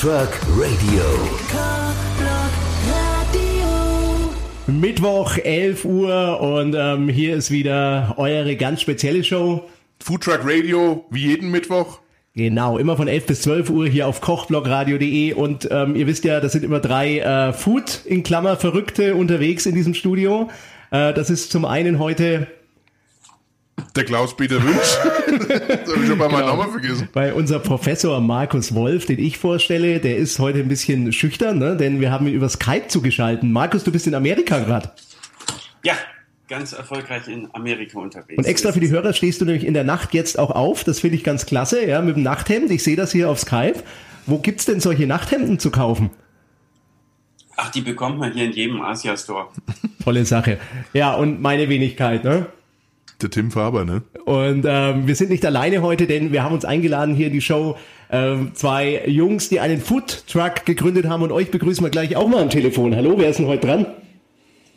Truck 0.00 0.30
Radio. 0.56 1.02
Mittwoch, 4.66 5.36
11 5.36 5.84
Uhr 5.84 6.40
und 6.40 6.74
ähm, 6.74 7.10
hier 7.10 7.36
ist 7.36 7.50
wieder 7.50 8.14
eure 8.16 8.56
ganz 8.56 8.80
spezielle 8.80 9.22
Show. 9.22 9.68
Food 10.02 10.22
Truck 10.22 10.40
Radio, 10.42 11.04
wie 11.10 11.26
jeden 11.26 11.50
Mittwoch. 11.50 11.98
Genau, 12.34 12.78
immer 12.78 12.96
von 12.96 13.08
11 13.08 13.26
bis 13.26 13.42
12 13.42 13.68
Uhr 13.68 13.86
hier 13.88 14.08
auf 14.08 14.22
kochblogradio.de 14.22 15.34
und 15.34 15.68
ähm, 15.70 15.94
ihr 15.94 16.06
wisst 16.06 16.24
ja, 16.24 16.40
das 16.40 16.52
sind 16.52 16.64
immer 16.64 16.80
drei 16.80 17.18
äh, 17.18 17.52
Food 17.52 18.00
in 18.06 18.22
Klammer 18.22 18.56
Verrückte 18.56 19.14
unterwegs 19.14 19.66
in 19.66 19.74
diesem 19.74 19.92
Studio. 19.92 20.48
Äh, 20.92 21.12
das 21.12 21.28
ist 21.28 21.52
zum 21.52 21.66
einen 21.66 21.98
heute 21.98 22.46
der 23.96 24.04
Klaus-Peter 24.04 24.62
Wünsch. 24.62 24.78
das 25.48 25.92
habe 25.92 26.02
ich 26.02 26.08
schon 26.08 26.18
bei 26.18 26.28
meinem 26.28 26.40
genau. 26.40 26.56
Namen 26.56 26.72
vergessen. 26.72 27.08
Bei 27.12 27.34
unser 27.34 27.58
Professor 27.58 28.20
Markus 28.20 28.74
Wolf, 28.74 29.06
den 29.06 29.18
ich 29.18 29.38
vorstelle, 29.38 30.00
der 30.00 30.16
ist 30.16 30.38
heute 30.38 30.60
ein 30.60 30.68
bisschen 30.68 31.12
schüchtern, 31.12 31.58
ne? 31.58 31.76
denn 31.76 32.00
wir 32.00 32.10
haben 32.10 32.26
ihn 32.26 32.34
über 32.34 32.48
Skype 32.48 32.88
zugeschalten. 32.88 33.52
Markus, 33.52 33.84
du 33.84 33.92
bist 33.92 34.06
in 34.06 34.14
Amerika 34.14 34.58
gerade. 34.60 34.90
Ja, 35.82 35.94
ganz 36.48 36.72
erfolgreich 36.72 37.28
in 37.28 37.48
Amerika 37.54 37.98
unterwegs. 37.98 38.38
Und 38.38 38.46
extra 38.46 38.72
für 38.72 38.80
die 38.80 38.90
Hörer 38.90 39.12
stehst 39.12 39.40
du 39.40 39.44
nämlich 39.44 39.64
in 39.64 39.74
der 39.74 39.84
Nacht 39.84 40.14
jetzt 40.14 40.38
auch 40.38 40.50
auf. 40.50 40.84
Das 40.84 41.00
finde 41.00 41.16
ich 41.16 41.24
ganz 41.24 41.46
klasse, 41.46 41.86
ja, 41.86 42.02
mit 42.02 42.16
dem 42.16 42.22
Nachthemd. 42.22 42.70
Ich 42.70 42.82
sehe 42.82 42.96
das 42.96 43.12
hier 43.12 43.30
auf 43.30 43.40
Skype. 43.40 43.82
Wo 44.26 44.38
gibt's 44.38 44.66
denn 44.66 44.80
solche 44.80 45.06
Nachthemden 45.06 45.58
zu 45.58 45.70
kaufen? 45.70 46.10
Ach, 47.56 47.70
die 47.70 47.80
bekommt 47.80 48.18
man 48.18 48.32
hier 48.32 48.44
in 48.44 48.52
jedem 48.52 48.80
Asia-Store. 48.80 49.48
Tolle 50.04 50.24
Sache. 50.24 50.58
Ja, 50.92 51.14
und 51.14 51.40
meine 51.40 51.68
Wenigkeit, 51.68 52.24
ne? 52.24 52.46
Der 53.22 53.30
Tim 53.30 53.50
Faber, 53.50 53.84
ne? 53.84 54.02
Und 54.24 54.64
ähm, 54.66 55.06
wir 55.06 55.14
sind 55.14 55.30
nicht 55.30 55.44
alleine 55.44 55.82
heute, 55.82 56.06
denn 56.06 56.32
wir 56.32 56.42
haben 56.42 56.54
uns 56.54 56.64
eingeladen 56.64 57.14
hier 57.14 57.26
in 57.26 57.32
die 57.32 57.40
Show. 57.40 57.76
Ähm, 58.10 58.52
zwei 58.54 59.02
Jungs, 59.06 59.48
die 59.48 59.60
einen 59.60 59.80
Food 59.80 60.24
Truck 60.26 60.64
gegründet 60.64 61.06
haben 61.06 61.22
und 61.22 61.32
euch 61.32 61.50
begrüßen 61.50 61.84
wir 61.84 61.90
gleich 61.90 62.16
auch 62.16 62.28
mal 62.28 62.42
am 62.42 62.50
Telefon. 62.50 62.96
Hallo, 62.96 63.14
wer 63.16 63.28
ist 63.28 63.38
denn 63.38 63.46
heute 63.46 63.66
dran? 63.66 63.86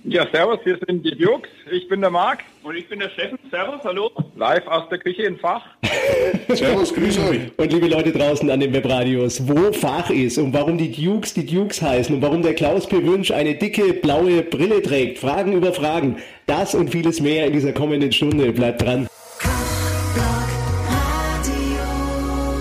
Ja, 0.06 0.28
servus, 0.34 0.60
wir 0.66 0.78
sind 0.86 1.06
die 1.06 1.16
Jux, 1.16 1.48
ich 1.72 1.88
bin 1.88 2.02
der 2.02 2.10
Marc. 2.10 2.40
Und 2.62 2.76
ich 2.76 2.90
bin 2.90 3.00
der 3.00 3.10
Steffen. 3.10 3.40
Servus, 3.50 3.82
hallo. 3.86 4.12
Live 4.36 4.68
aus 4.68 4.90
der 4.90 4.98
Küche 4.98 5.24
in 5.24 5.38
Fach. 5.38 5.62
servus, 6.50 6.94
grüß 6.94 7.20
euch. 7.20 7.40
Und 7.56 7.72
liebe 7.72 7.88
Leute 7.88 8.12
draußen 8.12 8.50
an 8.50 8.60
den 8.60 8.74
Webradios, 8.74 9.48
wo 9.48 9.72
Fach 9.72 10.10
ist 10.10 10.38
und 10.38 10.54
warum 10.54 10.78
die 10.78 10.92
Dukes 10.92 11.34
die 11.34 11.46
Dukes 11.46 11.82
heißen 11.82 12.14
und 12.16 12.22
warum 12.22 12.42
der 12.42 12.54
Klaus 12.54 12.86
P. 12.86 13.06
Wünsch 13.06 13.32
eine 13.32 13.56
dicke 13.56 13.94
blaue 13.94 14.44
Brille 14.44 14.82
trägt. 14.82 15.20
Fragen 15.20 15.54
über 15.54 15.72
Fragen. 15.74 16.18
Das 16.48 16.76
und 16.76 16.90
vieles 16.90 17.22
mehr 17.22 17.48
in 17.48 17.54
dieser 17.54 17.72
kommenden 17.72 18.12
Stunde. 18.12 18.52
Bleibt 18.52 18.82
dran. 18.82 19.08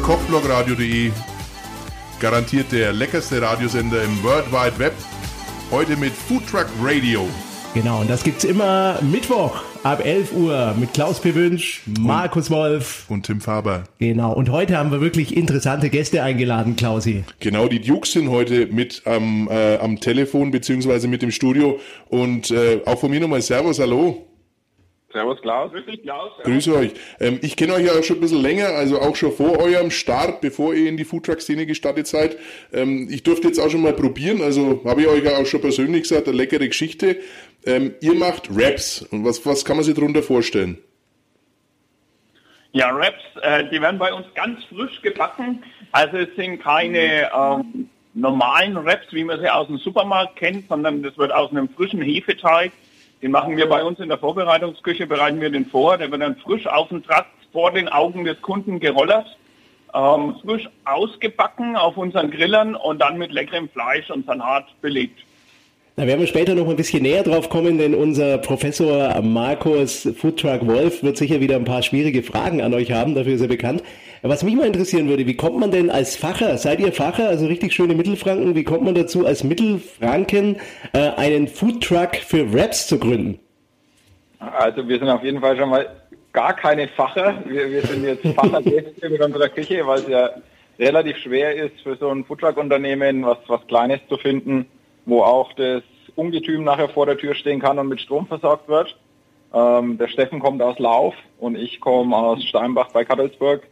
Kochblogradio.de 0.05 1.11
Garantiert 2.21 2.71
der 2.71 2.93
leckerste 2.93 3.43
Radiosender 3.43 4.01
im 4.05 4.23
World 4.23 4.53
Wide 4.53 4.79
Web 4.79 4.93
Heute 5.73 5.97
mit 5.97 6.13
Food 6.13 6.47
Truck 6.47 6.67
Radio. 6.83 7.27
Genau, 7.73 8.03
und 8.03 8.11
das 8.11 8.23
gibt's 8.23 8.45
immer 8.45 8.99
Mittwoch 9.01 9.63
ab 9.83 10.05
11 10.05 10.35
Uhr 10.35 10.75
mit 10.79 10.93
Klaus 10.93 11.19
P. 11.19 11.35
Wünsch, 11.35 11.81
Markus 11.99 12.51
Wolf 12.51 13.07
und 13.09 13.25
Tim 13.25 13.41
Faber. 13.41 13.85
Genau, 13.99 14.35
und 14.35 14.51
heute 14.51 14.77
haben 14.77 14.91
wir 14.91 15.01
wirklich 15.01 15.35
interessante 15.35 15.89
Gäste 15.89 16.23
eingeladen, 16.23 16.77
Klausi. 16.77 17.25
Genau, 17.41 17.69
die 17.69 17.81
Dukes 17.81 18.13
sind 18.13 18.29
heute 18.29 18.67
mit 18.67 19.01
am, 19.07 19.49
äh, 19.49 19.79
am 19.79 19.99
Telefon 19.99 20.51
beziehungsweise 20.51 21.09
mit 21.09 21.23
dem 21.23 21.31
Studio 21.31 21.81
und 22.11 22.51
äh, 22.51 22.83
auch 22.85 23.01
von 23.01 23.11
mir 23.11 23.21
nochmal 23.21 23.41
Servus, 23.41 23.79
hallo. 23.79 24.27
Servus 25.13 25.41
Klaus. 25.41 25.73
Grüß 25.73 25.87
dich 25.87 26.03
Klaus. 26.03 26.33
Grüße 26.43 26.75
euch. 26.75 26.93
Ähm, 27.21 27.39
ich 27.43 27.57
kenne 27.57 27.75
euch 27.75 27.87
ja 27.87 28.03
schon 28.03 28.17
ein 28.17 28.21
bisschen 28.21 28.43
länger, 28.43 28.69
also 28.69 29.01
auch 29.01 29.15
schon 29.17 29.33
vor 29.33 29.59
eurem 29.59 29.91
Start, 29.91 30.41
bevor 30.41 30.75
ihr 30.75 30.89
in 30.89 30.97
die 30.97 31.05
Foodtruck-Szene 31.05 31.67
gestartet 31.67 32.07
seid. 32.07 32.37
Ähm, 32.73 33.09
ich 33.11 33.23
durfte 33.23 33.49
jetzt 33.49 33.59
auch 33.59 33.71
schon 33.71 33.83
mal 33.83 33.93
probieren, 33.93 34.43
also 34.43 34.83
habe 34.85 35.03
ich 35.03 35.09
euch 35.09 35.25
ja 35.25 35.37
auch 35.37 35.47
schon 35.47 35.61
persönlich 35.61 36.03
gesagt, 36.03 36.29
eine 36.29 36.37
leckere 36.37 36.67
Geschichte. 36.67 37.19
Ähm, 37.65 37.95
ihr 38.01 38.15
macht 38.15 38.49
Raps. 38.51 39.03
Und 39.03 39.25
was, 39.25 39.45
was 39.47 39.65
kann 39.65 39.77
man 39.77 39.85
sich 39.85 39.95
darunter 39.95 40.23
vorstellen? 40.23 40.79
Ja, 42.73 42.89
Raps, 42.91 43.23
äh, 43.43 43.69
die 43.71 43.81
werden 43.81 43.99
bei 43.99 44.13
uns 44.13 44.27
ganz 44.35 44.65
frisch 44.65 45.03
gebacken. 45.03 45.63
Also 45.93 46.17
es 46.17 46.35
sind 46.37 46.63
keine 46.63 47.31
ähm, 47.35 47.91
normalen 48.15 48.77
Raps, 48.79 49.13
wie 49.13 49.25
man 49.25 49.41
sie 49.41 49.49
aus 49.49 49.67
dem 49.67 49.77
Supermarkt 49.79 50.37
kennt, 50.37 50.69
sondern 50.69 51.03
das 51.03 51.17
wird 51.19 51.33
aus 51.33 51.51
einem 51.51 51.69
frischen 51.69 52.01
Hefeteig 52.01 52.73
den 53.23 53.31
machen 53.31 53.57
wir 53.57 53.69
bei 53.69 53.85
uns 53.85 54.01
in 54.01 54.09
der 54.09 54.19
Vorbereitungsküche, 54.19 55.07
bereiten 55.07 55.41
wir 55.41 55.51
den 55.51 55.67
vor. 55.67 55.97
Der 55.97 56.11
wird 56.11 56.21
dann 56.21 56.37
frisch 56.37 56.67
auf 56.67 56.89
dem 56.89 57.05
Trakt 57.05 57.31
vor 57.53 57.71
den 57.71 57.89
Augen 57.89 58.25
des 58.25 58.41
Kunden 58.43 58.81
gerollert, 58.81 59.27
ähm, 59.95 60.37
frisch 60.43 60.69
ausgebacken 60.85 61.77
auf 61.77 61.97
unseren 61.97 62.31
Grillern 62.31 62.75
und 62.75 63.01
dann 63.01 63.19
mit 63.19 63.31
leckerem 63.31 63.69
Fleisch 63.69 64.11
und 64.11 64.27
Salat 64.27 64.67
belegt. 64.81 65.21
Da 65.95 66.07
werden 66.07 66.21
wir 66.21 66.27
später 66.27 66.55
noch 66.55 66.69
ein 66.69 66.77
bisschen 66.77 67.03
näher 67.03 67.23
drauf 67.23 67.51
kommen, 67.51 67.77
denn 67.77 67.95
unser 67.95 68.39
Professor 68.39 69.21
Markus 69.21 70.09
Foodtruck 70.17 70.67
Wolf 70.67 71.03
wird 71.03 71.19
sicher 71.19 71.41
wieder 71.41 71.57
ein 71.57 71.67
paar 71.67 71.83
schwierige 71.83 72.23
Fragen 72.23 72.63
an 72.63 72.73
euch 72.73 72.91
haben, 72.93 73.15
dafür 73.15 73.35
ist 73.35 73.43
er 73.43 73.49
bekannt. 73.49 73.83
Was 74.23 74.45
mich 74.45 74.55
mal 74.55 74.67
interessieren 74.67 75.09
würde, 75.09 75.27
wie 75.27 75.37
kommt 75.37 75.59
man 75.59 75.71
denn 75.71 75.91
als 75.91 76.17
Facher, 76.17 76.57
seid 76.57 76.79
ihr 76.79 76.93
Facher, 76.93 77.29
also 77.29 77.47
richtig 77.47 77.73
schöne 77.73 77.95
Mittelfranken, 77.95 78.55
wie 78.55 78.63
kommt 78.63 78.85
man 78.85 78.95
dazu, 78.95 79.27
als 79.27 79.43
Mittelfranken 79.43 80.57
äh, 80.93 81.11
einen 81.17 81.49
Foodtruck 81.49 82.17
für 82.17 82.47
Raps 82.55 82.87
zu 82.87 82.99
gründen? 82.99 83.41
Also 84.39 84.87
wir 84.89 84.99
sind 84.99 85.09
auf 85.09 85.25
jeden 85.25 85.41
Fall 85.41 85.57
schon 85.57 85.71
mal 85.71 85.87
gar 86.33 86.55
keine 86.55 86.89
Facher. 86.89 87.43
Wir, 87.47 87.71
wir 87.71 87.83
sind 87.83 88.05
jetzt 88.05 88.27
Fachergäste 88.35 89.09
mit 89.11 89.21
unserer 89.21 89.49
Küche, 89.49 89.87
weil 89.87 89.99
es 89.99 90.09
ja 90.09 90.31
relativ 90.79 91.17
schwer 91.19 91.55
ist 91.57 91.81
für 91.83 91.97
so 91.97 92.09
ein 92.09 92.25
Foodtruck-Unternehmen, 92.25 93.27
was, 93.27 93.39
was 93.49 93.67
Kleines 93.67 94.01
zu 94.09 94.17
finden 94.17 94.67
wo 95.05 95.23
auch 95.23 95.53
das 95.55 95.83
Ungetüm 96.15 96.65
nachher 96.65 96.89
vor 96.89 97.07
der 97.07 97.17
Tür 97.17 97.35
stehen 97.35 97.61
kann 97.61 97.79
und 97.79 97.89
mit 97.89 98.01
Strom 98.01 98.27
versorgt 98.27 98.69
wird. 98.69 98.97
Ähm, 99.55 99.99
der 99.99 100.09
Steffen 100.09 100.41
kommt 100.41 100.63
aus 100.63 100.79
Lauf 100.79 101.15
und 101.39 101.57
ich 101.57 101.81
komme 101.81 102.17
aus 102.17 102.43
Steinbach 102.45 102.91
bei 102.93 103.05
Kattelsburg 103.05 103.63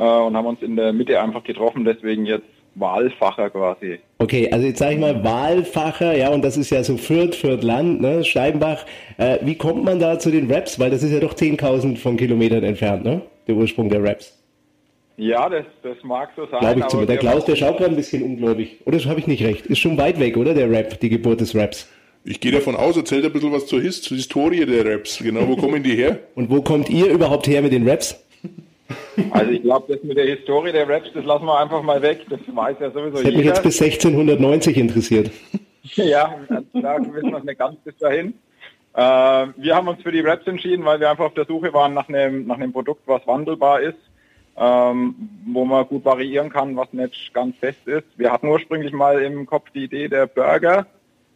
äh, 0.00 0.02
und 0.02 0.36
haben 0.36 0.46
uns 0.46 0.62
in 0.62 0.76
der 0.76 0.92
Mitte 0.92 1.20
einfach 1.20 1.44
getroffen, 1.44 1.84
deswegen 1.84 2.26
jetzt 2.26 2.46
Wahlfacher 2.74 3.50
quasi. 3.50 3.98
Okay, 4.18 4.50
also 4.50 4.66
jetzt 4.66 4.78
sage 4.78 4.94
ich 4.94 5.00
mal 5.00 5.22
Wahlfacher, 5.22 6.16
ja, 6.16 6.30
und 6.30 6.42
das 6.42 6.56
ist 6.56 6.70
ja 6.70 6.82
so 6.82 6.96
Fürth, 6.96 7.34
Fürth 7.34 7.62
Land, 7.62 8.00
ne, 8.00 8.24
Steinbach. 8.24 8.86
Äh, 9.18 9.38
wie 9.42 9.56
kommt 9.56 9.84
man 9.84 9.98
da 10.00 10.18
zu 10.18 10.30
den 10.30 10.50
Raps? 10.50 10.78
Weil 10.78 10.90
das 10.90 11.02
ist 11.02 11.12
ja 11.12 11.20
doch 11.20 11.34
10.000 11.34 11.96
von 11.98 12.16
Kilometern 12.16 12.62
entfernt, 12.62 13.04
ne? 13.04 13.22
Der 13.46 13.56
Ursprung 13.56 13.90
der 13.90 14.02
Raps. 14.02 14.36
Ja, 15.16 15.48
das, 15.50 15.66
das 15.82 15.96
mag 16.02 16.30
so 16.34 16.46
sein. 16.46 16.60
Glaube 16.60 16.80
ich 16.80 16.86
zu. 16.86 17.04
Der 17.04 17.18
Klaus, 17.18 17.44
der 17.44 17.56
schaut 17.56 17.76
gerade 17.76 17.90
ein 17.90 17.96
bisschen 17.96 18.22
ungläubig. 18.22 18.78
Oder 18.86 18.98
habe 19.04 19.20
ich 19.20 19.26
nicht 19.26 19.42
recht? 19.42 19.66
Ist 19.66 19.80
schon 19.80 19.98
weit 19.98 20.18
weg, 20.18 20.36
oder? 20.36 20.54
Der 20.54 20.70
Rap, 20.70 20.98
die 21.00 21.10
Geburt 21.10 21.42
des 21.42 21.54
Raps. 21.54 21.88
Ich 22.24 22.40
gehe 22.40 22.52
davon 22.52 22.76
aus, 22.76 22.96
erzählt 22.96 23.24
ein 23.24 23.32
bisschen 23.32 23.52
was 23.52 23.66
zur, 23.66 23.80
Hist 23.80 24.04
zur 24.04 24.16
Historie 24.16 24.64
der 24.64 24.86
Raps. 24.86 25.18
Genau, 25.18 25.46
wo 25.46 25.56
kommen 25.56 25.82
die 25.82 25.96
her? 25.96 26.20
Und 26.34 26.50
wo 26.50 26.62
kommt 26.62 26.88
ihr 26.88 27.10
überhaupt 27.10 27.46
her 27.48 27.60
mit 27.60 27.72
den 27.72 27.86
Raps? 27.86 28.24
Also 29.30 29.50
ich 29.50 29.62
glaube, 29.62 29.92
das 29.92 30.02
mit 30.04 30.16
der 30.16 30.26
Historie 30.26 30.72
der 30.72 30.88
Raps, 30.88 31.10
das 31.14 31.24
lassen 31.24 31.44
wir 31.44 31.58
einfach 31.58 31.82
mal 31.82 32.00
weg. 32.02 32.26
Das 32.28 32.40
weiß 32.46 32.76
ja 32.80 32.90
sowieso 32.90 33.16
das 33.16 33.24
hätte 33.24 33.36
mich 33.36 33.46
jetzt 33.46 33.62
bis 33.62 33.80
1690 33.80 34.76
interessiert. 34.76 35.30
ja, 35.82 36.34
da 36.72 36.98
wissen 36.98 37.30
wir 37.30 37.38
es 37.38 37.44
nicht 37.44 37.58
ganz 37.58 37.76
bis 37.84 37.96
dahin. 37.98 38.34
Äh, 38.94 39.00
wir 39.56 39.74
haben 39.74 39.88
uns 39.88 40.02
für 40.02 40.12
die 40.12 40.20
Raps 40.20 40.46
entschieden, 40.46 40.84
weil 40.84 41.00
wir 41.00 41.10
einfach 41.10 41.26
auf 41.26 41.34
der 41.34 41.46
Suche 41.46 41.72
waren 41.72 41.94
nach 41.94 42.08
einem, 42.08 42.46
nach 42.46 42.56
einem 42.56 42.72
Produkt, 42.72 43.02
was 43.06 43.26
wandelbar 43.26 43.80
ist 43.80 43.98
ähm, 44.60 45.14
wo 45.46 45.64
man 45.64 45.86
gut 45.86 46.04
variieren 46.04 46.50
kann, 46.50 46.76
was 46.76 46.92
nicht 46.92 47.32
ganz 47.32 47.56
fest 47.56 47.86
ist. 47.86 48.06
Wir 48.16 48.30
hatten 48.30 48.48
ursprünglich 48.48 48.92
mal 48.92 49.20
im 49.22 49.46
Kopf 49.46 49.70
die 49.74 49.84
Idee 49.84 50.08
der 50.08 50.26
Burger, 50.26 50.86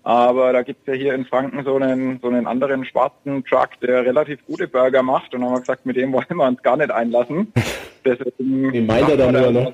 aber 0.05 0.53
da 0.53 0.63
gibt 0.63 0.87
es 0.87 0.95
ja 0.95 1.01
hier 1.01 1.15
in 1.15 1.25
Franken 1.25 1.65
so 1.65 1.77
einen, 1.77 2.21
so 2.21 2.29
einen 2.29 2.47
anderen 2.47 2.85
schwarzen 2.85 3.43
Truck, 3.45 3.71
der 3.81 4.05
relativ 4.05 4.45
gute 4.47 4.69
Burger 4.69 5.03
macht 5.03 5.35
und 5.35 5.41
dann 5.41 5.49
haben 5.49 5.57
wir 5.57 5.61
gesagt, 5.61 5.87
mit 5.87 5.97
dem 5.97 6.13
wollen 6.13 6.27
wir 6.29 6.47
uns 6.47 6.63
gar 6.63 6.77
nicht 6.77 6.91
einlassen. 6.91 7.53
Deswegen 8.05 8.73
Wie 8.73 8.81
meint 8.83 9.09
er 9.09 9.17
da 9.17 9.33
nur 9.33 9.51
noch? 9.51 9.73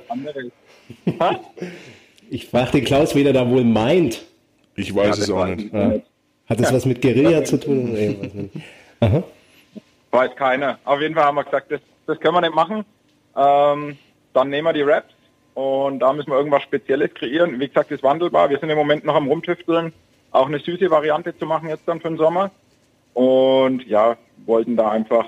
ich 2.31 2.47
frage 2.47 2.71
den 2.73 2.85
Klaus, 2.85 3.15
wen 3.17 3.27
er 3.27 3.33
da 3.33 3.51
wohl 3.51 3.65
meint. 3.65 4.25
Ich 4.77 4.95
weiß 4.95 5.19
ja, 5.19 5.25
es 5.25 5.31
auch 5.31 5.47
nicht. 5.47 5.73
Ja. 5.73 5.95
Hat 6.49 6.61
das 6.61 6.71
ja. 6.71 6.77
was 6.77 6.87
mit 6.87 7.03
Guerilla 7.03 7.45
zu 7.45 7.59
tun? 7.59 8.51
Aha. 9.01 9.25
Weiß 10.13 10.35
keiner. 10.37 10.79
Auf 10.85 11.01
jeden 11.01 11.15
Fall 11.15 11.25
haben 11.25 11.37
wir 11.37 11.45
gesagt, 11.45 11.73
das, 11.73 11.81
das 12.07 12.21
können 12.21 12.35
wir 12.35 12.41
nicht 12.41 12.55
machen. 12.55 12.85
Ähm, 13.37 13.99
dann 14.33 14.49
nehmen 14.49 14.67
wir 14.67 14.73
die 14.73 14.83
Raps 14.83 15.13
und 15.55 15.99
da 15.99 16.13
müssen 16.13 16.31
wir 16.31 16.37
irgendwas 16.37 16.63
Spezielles 16.63 17.13
kreieren. 17.15 17.59
Wie 17.59 17.69
gesagt, 17.69 17.91
ist 17.91 18.03
wandelbar. 18.03 18.49
Wir 18.51 18.59
sind 18.59 18.71
im 18.71 18.79
Moment 18.79 19.05
noch 19.05 19.15
am 19.17 19.29
Rumtüfteln, 19.29 19.93
auch 20.33 20.47
eine 20.47 20.59
süße 20.59 20.91
Variante 20.91 21.37
zu 21.37 21.47
machen 21.47 21.69
jetzt 21.69 21.87
dann 21.87 22.01
für 22.01 22.09
den 22.09 22.19
Sommer. 22.19 22.51
Und 23.15 23.87
ja, 23.87 24.17
wollten 24.47 24.77
da 24.77 24.91
einfach 24.91 25.27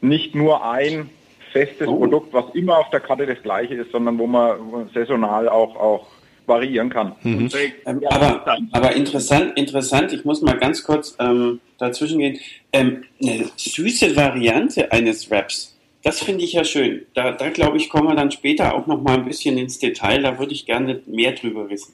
nicht 0.00 0.34
nur 0.34 0.64
ein 0.64 1.10
festes 1.52 1.88
oh. 1.88 1.96
Produkt, 1.96 2.32
was 2.32 2.46
immer 2.54 2.78
auf 2.78 2.90
der 2.90 3.00
Karte 3.00 3.26
das 3.26 3.42
gleiche 3.42 3.74
ist, 3.74 3.92
sondern 3.92 4.18
wo 4.18 4.26
man 4.26 4.90
saisonal 4.92 5.48
auch, 5.48 5.76
auch 5.76 6.06
variieren 6.46 6.90
kann. 6.90 7.12
Mhm. 7.22 7.50
Ähm, 7.84 8.02
aber, 8.08 8.58
aber 8.72 8.96
interessant, 8.96 9.56
interessant, 9.56 10.12
ich 10.12 10.24
muss 10.24 10.42
mal 10.42 10.56
ganz 10.56 10.82
kurz 10.82 11.16
ähm, 11.18 11.60
dazwischen 11.78 12.18
gehen. 12.18 12.38
Ähm, 12.72 13.04
eine 13.22 13.46
süße 13.56 14.16
Variante 14.16 14.90
eines 14.92 15.30
Raps 15.30 15.78
das 16.02 16.20
finde 16.20 16.44
ich 16.44 16.52
ja 16.52 16.64
schön. 16.64 17.04
Da, 17.14 17.32
da 17.32 17.50
glaube 17.50 17.76
ich, 17.76 17.90
kommen 17.90 18.08
wir 18.08 18.14
dann 18.14 18.30
später 18.30 18.74
auch 18.74 18.86
noch 18.86 19.02
mal 19.02 19.18
ein 19.18 19.24
bisschen 19.24 19.58
ins 19.58 19.78
Detail. 19.78 20.22
Da 20.22 20.38
würde 20.38 20.52
ich 20.52 20.64
gerne 20.64 21.02
mehr 21.06 21.32
drüber 21.32 21.68
wissen. 21.68 21.92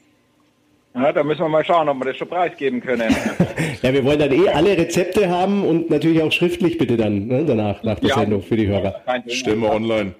Ja, 0.94 1.12
da 1.12 1.24
müssen 1.24 1.40
wir 1.40 1.48
mal 1.48 1.64
schauen, 1.64 1.88
ob 1.88 1.98
wir 1.98 2.04
das 2.04 2.16
schon 2.16 2.28
preisgeben 2.28 2.80
können. 2.80 3.12
ja, 3.82 3.92
wir 3.92 4.04
wollen 4.04 4.20
dann 4.20 4.30
eh 4.30 4.48
alle 4.48 4.76
Rezepte 4.78 5.28
haben 5.28 5.64
und 5.64 5.90
natürlich 5.90 6.22
auch 6.22 6.30
schriftlich 6.30 6.78
bitte 6.78 6.96
dann 6.96 7.26
ne, 7.26 7.44
danach, 7.44 7.82
nach 7.82 7.98
der 7.98 8.10
ja. 8.10 8.14
Sendung 8.20 8.42
für 8.42 8.56
die 8.56 8.68
Hörer. 8.68 9.02
Stellen 9.26 9.60
wir 9.60 9.72
online. 9.72 10.14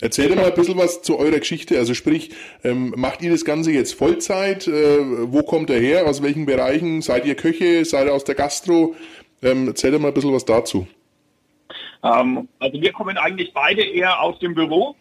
Erzähl 0.00 0.28
dir 0.28 0.36
mal 0.36 0.46
ein 0.46 0.54
bisschen 0.54 0.78
was 0.78 1.02
zu 1.02 1.18
eurer 1.18 1.38
Geschichte. 1.38 1.76
Also 1.76 1.94
sprich, 1.94 2.30
ähm, 2.62 2.92
macht 2.96 3.22
ihr 3.22 3.32
das 3.32 3.44
Ganze 3.44 3.72
jetzt 3.72 3.94
Vollzeit? 3.94 4.68
Äh, 4.68 4.72
wo 5.32 5.42
kommt 5.42 5.70
ihr 5.70 5.80
her? 5.80 6.06
Aus 6.06 6.22
welchen 6.22 6.46
Bereichen? 6.46 7.02
Seid 7.02 7.24
ihr 7.24 7.34
Köche? 7.34 7.84
Seid 7.84 8.06
ihr 8.06 8.14
aus 8.14 8.24
der 8.24 8.36
Gastro? 8.36 8.94
Ähm, 9.42 9.68
erzähl 9.68 9.90
dir 9.90 9.98
mal 9.98 10.08
ein 10.08 10.14
bisschen 10.14 10.32
was 10.32 10.44
dazu. 10.44 10.86
Ähm, 12.04 12.48
also 12.60 12.80
wir 12.80 12.92
kommen 12.92 13.16
eigentlich 13.16 13.52
beide 13.52 13.82
eher 13.82 14.20
aus 14.20 14.38
dem 14.38 14.54
Büro. 14.54 14.94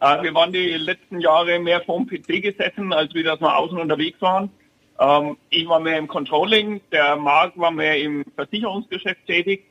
Äh, 0.00 0.22
wir 0.22 0.34
waren 0.34 0.52
die 0.52 0.74
letzten 0.74 1.20
Jahre 1.20 1.58
mehr 1.58 1.80
vorm 1.82 2.06
PC 2.06 2.42
gesessen, 2.42 2.92
als 2.92 3.14
wir 3.14 3.24
das 3.24 3.40
mal 3.40 3.54
außen 3.56 3.78
unterwegs 3.78 4.20
waren. 4.20 4.50
Ähm, 5.00 5.38
ich 5.48 5.66
war 5.66 5.80
mehr 5.80 5.98
im 5.98 6.06
Controlling, 6.06 6.80
der 6.92 7.16
Marc 7.16 7.58
war 7.58 7.70
mehr 7.70 7.98
im 7.98 8.24
Versicherungsgeschäft 8.36 9.26
tätig. 9.26 9.64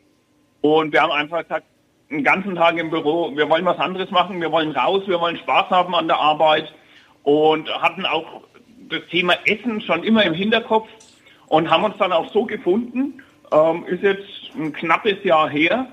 Und 0.62 0.92
wir 0.92 1.02
haben 1.02 1.12
einfach 1.12 1.44
gesagt, 1.44 1.66
einen 2.10 2.24
ganzen 2.24 2.56
Tag 2.56 2.78
im 2.78 2.90
Büro, 2.90 3.36
wir 3.38 3.48
wollen 3.48 3.66
was 3.66 3.78
anderes 3.78 4.10
machen, 4.10 4.42
wir 4.42 4.52
wollen 4.52 4.72
raus, 4.72 5.04
wir 5.06 5.22
wollen 5.22 5.38
Spaß 5.38 5.70
haben 5.70 5.94
an 5.94 6.08
der 6.08 6.18
Arbeit. 6.18 6.74
Und 7.24 7.70
hatten 7.82 8.06
auch 8.06 8.42
das 8.90 9.02
Thema 9.12 9.36
Essen 9.46 9.82
schon 9.82 10.04
immer 10.04 10.24
im 10.24 10.34
Hinterkopf 10.34 10.90
und 11.48 11.70
haben 11.70 11.84
uns 11.84 11.98
dann 12.00 12.12
auch 12.12 12.32
so 12.34 12.46
gefunden, 12.46 13.22
ähm, 13.52 13.86
ist 13.86 14.02
jetzt 14.02 14.28
ein 14.56 14.74
knappes 14.74 15.24
Jahr 15.24 15.48
her. 15.48 15.88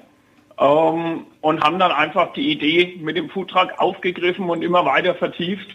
Ähm, 0.58 1.26
und 1.42 1.62
haben 1.62 1.78
dann 1.78 1.92
einfach 1.92 2.32
die 2.32 2.50
Idee 2.50 2.98
mit 3.02 3.18
dem 3.18 3.28
Foodtruck 3.28 3.78
aufgegriffen 3.78 4.48
und 4.48 4.62
immer 4.62 4.86
weiter 4.86 5.14
vertieft. 5.14 5.68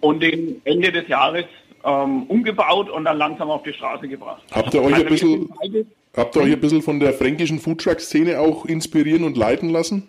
Und 0.00 0.22
den 0.22 0.62
Ende 0.64 0.92
des 0.92 1.08
Jahres 1.08 1.46
ähm, 1.84 2.24
umgebaut 2.24 2.90
und 2.90 3.04
dann 3.04 3.18
langsam 3.18 3.50
auf 3.50 3.62
die 3.62 3.72
Straße 3.72 4.08
gebracht. 4.08 4.42
Habt 4.52 4.74
ihr 4.74 4.82
euch 4.82 4.94
also 4.94 5.04
ein 5.04 5.08
bisschen 5.08 5.50
Habt 6.16 6.34
ihr 6.34 6.42
euch 6.42 6.52
ein 6.52 6.60
bisschen 6.60 6.82
von 6.82 6.98
der 6.98 7.12
fränkischen 7.12 7.60
Foodtruck-Szene 7.60 8.40
auch 8.40 8.66
inspirieren 8.66 9.22
und 9.24 9.36
leiten 9.36 9.70
lassen? 9.70 10.08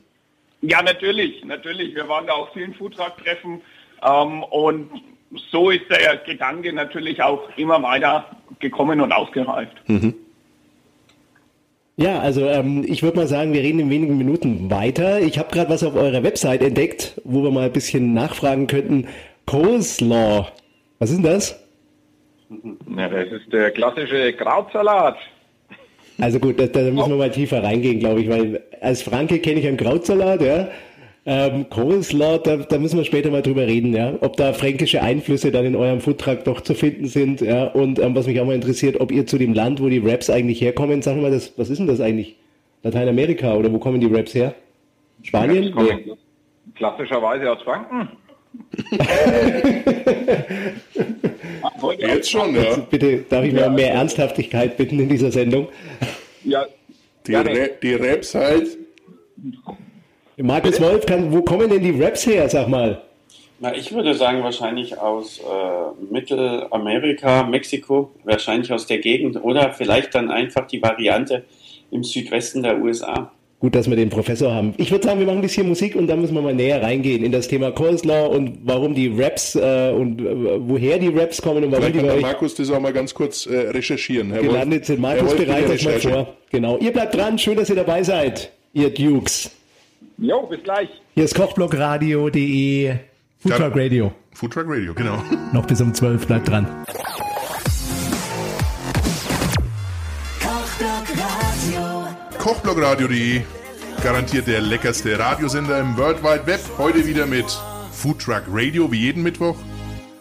Ja, 0.61 0.81
natürlich, 0.81 1.45
natürlich. 1.45 1.93
Wir 1.93 2.07
waren 2.07 2.25
da 2.27 2.33
auf 2.33 2.49
vielen 2.53 2.73
Foodtruck-Treffen 2.73 3.61
ähm, 4.03 4.43
und 4.43 4.89
so 5.51 5.69
ist 5.69 5.83
der 5.89 6.17
Gedanke 6.17 6.73
natürlich 6.73 7.21
auch 7.21 7.49
immer 7.55 7.81
weiter 7.83 8.25
gekommen 8.59 8.99
und 8.99 9.11
ausgereift. 9.11 9.75
Mhm. 9.87 10.15
Ja, 11.97 12.19
also 12.19 12.47
ähm, 12.47 12.83
ich 12.87 13.03
würde 13.03 13.17
mal 13.17 13.27
sagen, 13.27 13.53
wir 13.53 13.61
reden 13.61 13.79
in 13.79 13.89
wenigen 13.91 14.17
Minuten 14.17 14.71
weiter. 14.71 15.21
Ich 15.21 15.37
habe 15.37 15.51
gerade 15.51 15.69
was 15.69 15.83
auf 15.83 15.95
eurer 15.95 16.23
Website 16.23 16.63
entdeckt, 16.63 17.21
wo 17.23 17.43
wir 17.43 17.51
mal 17.51 17.65
ein 17.65 17.73
bisschen 17.73 18.13
nachfragen 18.13 18.65
könnten. 18.65 19.07
Coleslaw, 19.45 20.47
was 20.97 21.11
ist 21.11 21.17
denn 21.17 21.23
das? 21.23 21.60
Ja, 22.97 23.07
das 23.07 23.31
ist 23.31 23.53
der 23.53 23.71
klassische 23.71 24.33
Krautsalat. 24.33 25.17
Also 26.19 26.39
gut, 26.39 26.59
da, 26.59 26.67
da 26.67 26.81
müssen 26.81 27.09
wir 27.09 27.17
mal 27.17 27.31
tiefer 27.31 27.63
reingehen, 27.63 27.99
glaube 27.99 28.21
ich, 28.21 28.29
weil 28.29 28.61
als 28.81 29.01
Franke 29.01 29.39
kenne 29.39 29.59
ich 29.59 29.67
einen 29.67 29.77
Krautsalat, 29.77 30.41
ja. 30.41 30.67
Ähm, 31.23 31.69
Coleslaw, 31.69 32.39
da, 32.39 32.57
da 32.57 32.79
müssen 32.79 32.97
wir 32.97 33.05
später 33.05 33.29
mal 33.29 33.43
drüber 33.43 33.67
reden, 33.67 33.93
ja, 33.93 34.13
ob 34.21 34.37
da 34.37 34.53
fränkische 34.53 35.03
Einflüsse 35.03 35.51
dann 35.51 35.65
in 35.65 35.75
eurem 35.75 36.01
Foodtruck 36.01 36.43
doch 36.45 36.61
zu 36.61 36.73
finden 36.73 37.05
sind, 37.05 37.41
ja, 37.41 37.67
und 37.67 37.99
ähm, 37.99 38.15
was 38.15 38.25
mich 38.25 38.41
auch 38.41 38.45
mal 38.45 38.55
interessiert, 38.55 38.99
ob 38.99 39.11
ihr 39.11 39.27
zu 39.27 39.37
dem 39.37 39.53
Land, 39.53 39.79
wo 39.81 39.87
die 39.87 39.99
Raps 39.99 40.31
eigentlich 40.31 40.61
herkommen, 40.61 41.03
sagen 41.03 41.17
wir 41.17 41.29
mal, 41.29 41.31
das, 41.31 41.53
was 41.57 41.69
ist 41.69 41.77
denn 41.77 41.85
das 41.85 42.01
eigentlich? 42.01 42.37
Lateinamerika 42.83 43.53
oder 43.53 43.71
wo 43.71 43.77
kommen 43.77 43.99
die 43.99 44.07
Raps 44.07 44.33
her? 44.33 44.55
Spanien? 45.21 45.75
Nee. 45.75 46.13
Klassischerweise 46.73 47.51
aus 47.51 47.61
Franken. 47.61 48.09
Jetzt 52.07 52.31
schon, 52.31 52.55
ja. 52.55 52.61
Also 52.63 52.81
bitte, 52.89 53.25
darf 53.29 53.43
ich 53.45 53.53
mal 53.53 53.69
mehr 53.69 53.93
Ernsthaftigkeit 53.93 54.77
bitten 54.77 54.99
in 54.99 55.09
dieser 55.09 55.31
Sendung? 55.31 55.67
Ja. 56.43 56.65
Die, 57.27 57.35
Ra 57.35 57.43
die 57.43 57.93
Raps 57.93 58.33
halt. 58.33 58.77
Markus 60.37 60.81
Wolf, 60.81 61.05
kann, 61.05 61.31
wo 61.31 61.43
kommen 61.43 61.69
denn 61.69 61.83
die 61.83 62.01
Raps 62.01 62.25
her, 62.25 62.49
sag 62.49 62.67
mal? 62.67 63.01
Na, 63.59 63.75
ich 63.75 63.93
würde 63.93 64.15
sagen, 64.15 64.41
wahrscheinlich 64.41 64.97
aus 64.97 65.39
äh, 65.39 66.11
Mittelamerika, 66.11 67.43
Mexiko, 67.43 68.11
wahrscheinlich 68.23 68.73
aus 68.73 68.87
der 68.87 68.97
Gegend 68.97 69.43
oder 69.43 69.71
vielleicht 69.71 70.15
dann 70.15 70.31
einfach 70.31 70.65
die 70.65 70.81
Variante 70.81 71.45
im 71.91 72.03
Südwesten 72.03 72.63
der 72.63 72.81
USA. 72.81 73.31
Gut, 73.61 73.75
dass 73.75 73.87
wir 73.87 73.95
den 73.95 74.09
Professor 74.09 74.51
haben. 74.51 74.73
Ich 74.77 74.89
würde 74.89 75.05
sagen, 75.05 75.19
wir 75.19 75.27
machen 75.27 75.37
ein 75.37 75.43
bisschen 75.43 75.67
Musik 75.67 75.95
und 75.95 76.07
dann 76.07 76.19
müssen 76.19 76.33
wir 76.33 76.41
mal 76.41 76.55
näher 76.55 76.81
reingehen 76.81 77.23
in 77.23 77.31
das 77.31 77.47
Thema 77.47 77.69
Coleslaw 77.69 78.35
und 78.35 78.57
warum 78.63 78.95
die 78.95 79.07
Raps 79.07 79.55
äh, 79.55 79.93
und 79.95 80.19
äh, 80.19 80.67
woher 80.67 80.97
die 80.97 81.09
Raps 81.09 81.39
kommen 81.43 81.63
und 81.63 81.71
warum 81.71 81.85
Vielleicht 81.85 82.03
die 82.03 82.09
kann 82.09 82.21
Markus 82.21 82.55
das 82.55 82.71
auch 82.71 82.79
mal 82.79 82.91
ganz 82.91 83.13
kurz 83.13 83.45
äh, 83.45 83.69
recherchieren. 83.69 84.31
Herr 84.31 84.41
gelandet 84.41 84.87
sind. 84.87 84.99
Markus, 84.99 85.35
bereitet 85.35 85.69
euch 85.69 85.85
mal 85.85 85.99
vor. 85.99 86.35
Genau. 86.49 86.79
Ihr 86.79 86.91
bleibt 86.91 87.13
dran. 87.13 87.37
Schön, 87.37 87.55
dass 87.55 87.69
ihr 87.69 87.75
dabei 87.75 88.01
seid, 88.01 88.51
ihr 88.73 88.91
Dukes. 88.91 89.51
Jo, 90.17 90.47
bis 90.47 90.63
gleich. 90.63 90.89
Hier 91.13 91.25
ist 91.25 91.35
kochblockradio.de 91.35 92.95
Foodtruck 93.37 93.75
Radio. 93.75 94.11
Foodtruck 94.33 94.65
Radio, 94.69 94.95
genau. 94.95 95.21
Noch 95.53 95.67
bis 95.67 95.79
um 95.81 95.93
12. 95.93 96.25
Bleibt 96.25 96.49
dran. 96.49 96.67
Kochblockradio.de 102.41 103.41
garantiert 104.01 104.47
der 104.47 104.61
leckerste 104.61 105.19
Radiosender 105.19 105.79
im 105.79 105.95
World 105.95 106.23
Wide 106.23 106.47
Web. 106.47 106.59
Heute 106.79 107.05
wieder 107.05 107.27
mit 107.27 107.45
Foodtruck 107.91 108.45
Radio, 108.49 108.91
wie 108.91 108.97
jeden 108.97 109.21
Mittwoch. 109.21 109.55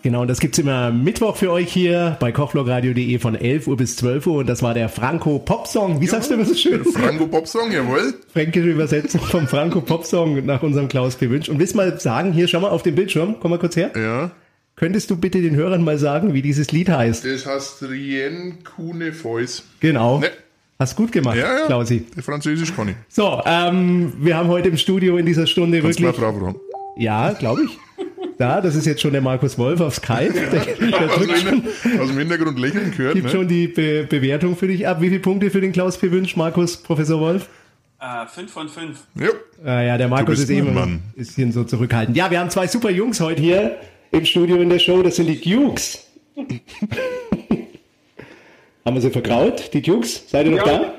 Genau, 0.03 0.21
und 0.21 0.29
das 0.29 0.39
gibt 0.39 0.53
es 0.53 0.59
immer 0.59 0.91
Mittwoch 0.91 1.37
für 1.37 1.51
euch 1.51 1.73
hier 1.73 2.19
bei 2.21 2.31
kochblogradio.de 2.31 3.19
von 3.21 3.37
11 3.37 3.69
Uhr 3.69 3.79
bis 3.79 3.97
12 3.97 4.27
Uhr. 4.27 4.35
Und 4.41 4.51
das 4.51 4.63
war 4.63 4.75
der 4.75 4.91
Franco 4.91 5.39
Popsong. 5.39 6.03
Wie 6.03 6.05
ja, 6.05 6.11
sagst 6.11 6.29
du 6.29 6.35
immer 6.35 6.45
so 6.45 6.55
schön? 6.55 6.85
Franco 6.85 7.27
Popsong, 7.27 7.73
jawohl. 7.73 8.13
Fränkische 8.31 8.69
Übersetzung 8.69 9.23
vom 9.23 9.49
Franco 9.49 9.81
Popsong 9.81 10.45
nach 10.45 10.63
unserem 10.63 10.89
Klaus 10.89 11.17
P. 11.17 11.31
Wünsch. 11.31 11.49
Und 11.49 11.59
willst 11.59 11.75
mal 11.75 11.99
sagen, 12.01 12.35
hier, 12.35 12.49
schau 12.49 12.61
mal 12.61 12.69
auf 12.69 12.83
den 12.83 12.97
Bildschirm, 12.97 13.37
komm 13.41 13.53
mal 13.53 13.59
kurz 13.59 13.77
her. 13.77 13.93
Ja. 13.97 14.31
Könntest 14.77 15.11
du 15.11 15.17
bitte 15.17 15.41
den 15.41 15.57
Hörern 15.57 15.83
mal 15.83 15.97
sagen, 15.97 16.35
wie 16.35 16.43
dieses 16.43 16.71
Lied 16.71 16.91
heißt? 16.91 17.25
Das 17.25 17.47
heißt 17.47 17.83
Rien 17.85 18.59
Kune 18.63 19.15
Voice. 19.15 19.63
Genau. 19.81 20.19
Ne. 20.19 20.31
Hast 20.81 20.97
gut 20.97 21.13
gemacht, 21.13 21.37
ja, 21.37 21.59
ja. 21.59 21.67
Klausi. 21.67 22.07
Französisch 22.23 22.75
kann 22.75 22.89
ich. 22.89 22.95
So, 23.11 23.43
ähm, 23.45 24.15
wir 24.19 24.35
haben 24.35 24.49
heute 24.49 24.71
im 24.71 24.79
Studio 24.79 25.19
in 25.19 25.27
dieser 25.27 25.47
Stunde 25.47 25.83
Kannst 25.83 26.01
wirklich. 26.01 26.19
Mal 26.19 26.33
drauf 26.33 26.55
ja, 26.97 27.35
glaube 27.35 27.65
ich. 27.65 27.79
Da, 28.39 28.63
das 28.63 28.75
ist 28.75 28.87
jetzt 28.87 29.03
schon 29.03 29.13
der 29.13 29.21
Markus 29.21 29.59
Wolf 29.59 29.83
auf 29.83 29.97
Skype. 29.97 30.33
Der, 30.33 30.49
der 30.49 31.09
drückt 31.09 31.37
schon, 31.37 31.65
aus 32.01 32.09
dem 32.09 32.17
Hintergrund 32.17 32.59
lächeln 32.59 32.93
gehört. 32.97 33.13
Gibt 33.13 33.27
ne? 33.27 33.31
schon 33.31 33.47
die 33.47 33.69
Be 33.69 34.07
Bewertung 34.09 34.57
für 34.57 34.69
dich 34.69 34.89
ab. 34.89 35.03
Wie 35.03 35.09
viele 35.09 35.21
Punkte 35.21 35.51
für 35.51 35.61
den 35.61 35.73
Klaus 35.73 35.99
P. 35.99 36.11
Wünsch, 36.13 36.35
Markus, 36.35 36.79
Professor 36.79 37.21
Wolf? 37.21 37.51
Uh, 38.01 38.27
fünf 38.27 38.51
von 38.51 38.71
fünf. 38.71 39.01
Ja. 39.17 39.29
Ah, 39.63 39.83
ja, 39.83 39.99
der 39.99 40.09
Markus 40.09 40.39
ist 40.39 40.49
eben 40.49 40.79
ein 40.79 41.03
bisschen 41.15 41.53
so 41.53 41.65
zurückhaltend. 41.65 42.17
Ja, 42.17 42.31
wir 42.31 42.41
haben 42.41 42.49
zwei 42.49 42.67
super 42.67 42.89
Jungs 42.89 43.21
heute 43.21 43.43
hier 43.43 43.77
im 44.13 44.25
Studio 44.25 44.57
in 44.57 44.71
der 44.71 44.79
Show. 44.79 45.03
Das 45.03 45.17
sind 45.17 45.27
die 45.27 45.39
Dukes. 45.39 46.07
Haben 48.85 48.95
wir 48.95 49.01
sie 49.01 49.11
vergraut, 49.11 49.73
die 49.73 49.83
Dukes? 49.83 50.25
Seid 50.29 50.47
ihr 50.47 50.53
noch 50.53 50.63
da? 50.63 50.95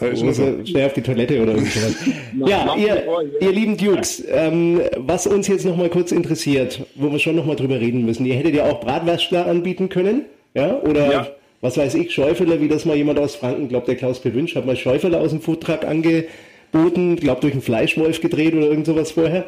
Oder 0.00 0.16
so. 0.34 0.64
schnell 0.64 0.86
auf 0.86 0.94
die 0.94 1.02
Toilette 1.02 1.40
oder 1.40 1.52
irgendwas. 1.52 1.94
ja, 2.46 2.76
ihr, 2.76 3.04
ihr 3.40 3.52
lieben 3.52 3.76
Dukes, 3.76 4.24
ähm, 4.28 4.80
was 4.96 5.26
uns 5.26 5.46
jetzt 5.48 5.64
noch 5.64 5.76
mal 5.76 5.88
kurz 5.90 6.12
interessiert, 6.12 6.84
wo 6.96 7.12
wir 7.12 7.18
schon 7.18 7.36
noch 7.36 7.46
mal 7.46 7.56
drüber 7.56 7.80
reden 7.80 8.04
müssen. 8.04 8.26
Ihr 8.26 8.34
hättet 8.34 8.54
ja 8.54 8.64
auch 8.64 8.80
Bratwürstler 8.80 9.46
anbieten 9.46 9.88
können, 9.88 10.24
ja? 10.54 10.80
Oder 10.80 11.12
ja. 11.12 11.26
was 11.60 11.76
weiß 11.76 11.94
ich, 11.94 12.12
Schäufeler, 12.12 12.60
wie 12.60 12.68
das 12.68 12.84
mal 12.84 12.96
jemand 12.96 13.18
aus 13.18 13.36
Franken, 13.36 13.68
glaubt 13.68 13.86
der 13.86 13.96
Klaus 13.96 14.18
Bewünsch, 14.20 14.56
hat 14.56 14.66
mal 14.66 14.76
Schäufeler 14.76 15.20
aus 15.20 15.30
dem 15.30 15.40
Foodtruck 15.40 15.84
angeboten, 15.84 17.16
glaubt 17.16 17.44
durch 17.44 17.52
einen 17.52 17.62
Fleischwolf 17.62 18.20
gedreht 18.20 18.54
oder 18.54 18.66
irgend 18.66 18.86
sowas 18.86 19.12
vorher. 19.12 19.44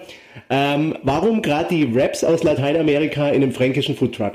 Ähm, 0.50 0.94
warum 1.02 1.42
gerade 1.42 1.74
die 1.74 1.90
Raps 1.92 2.22
aus 2.22 2.44
Lateinamerika 2.44 3.28
in 3.28 3.42
einem 3.42 3.52
fränkischen 3.52 3.96
Foodtruck? 3.96 4.34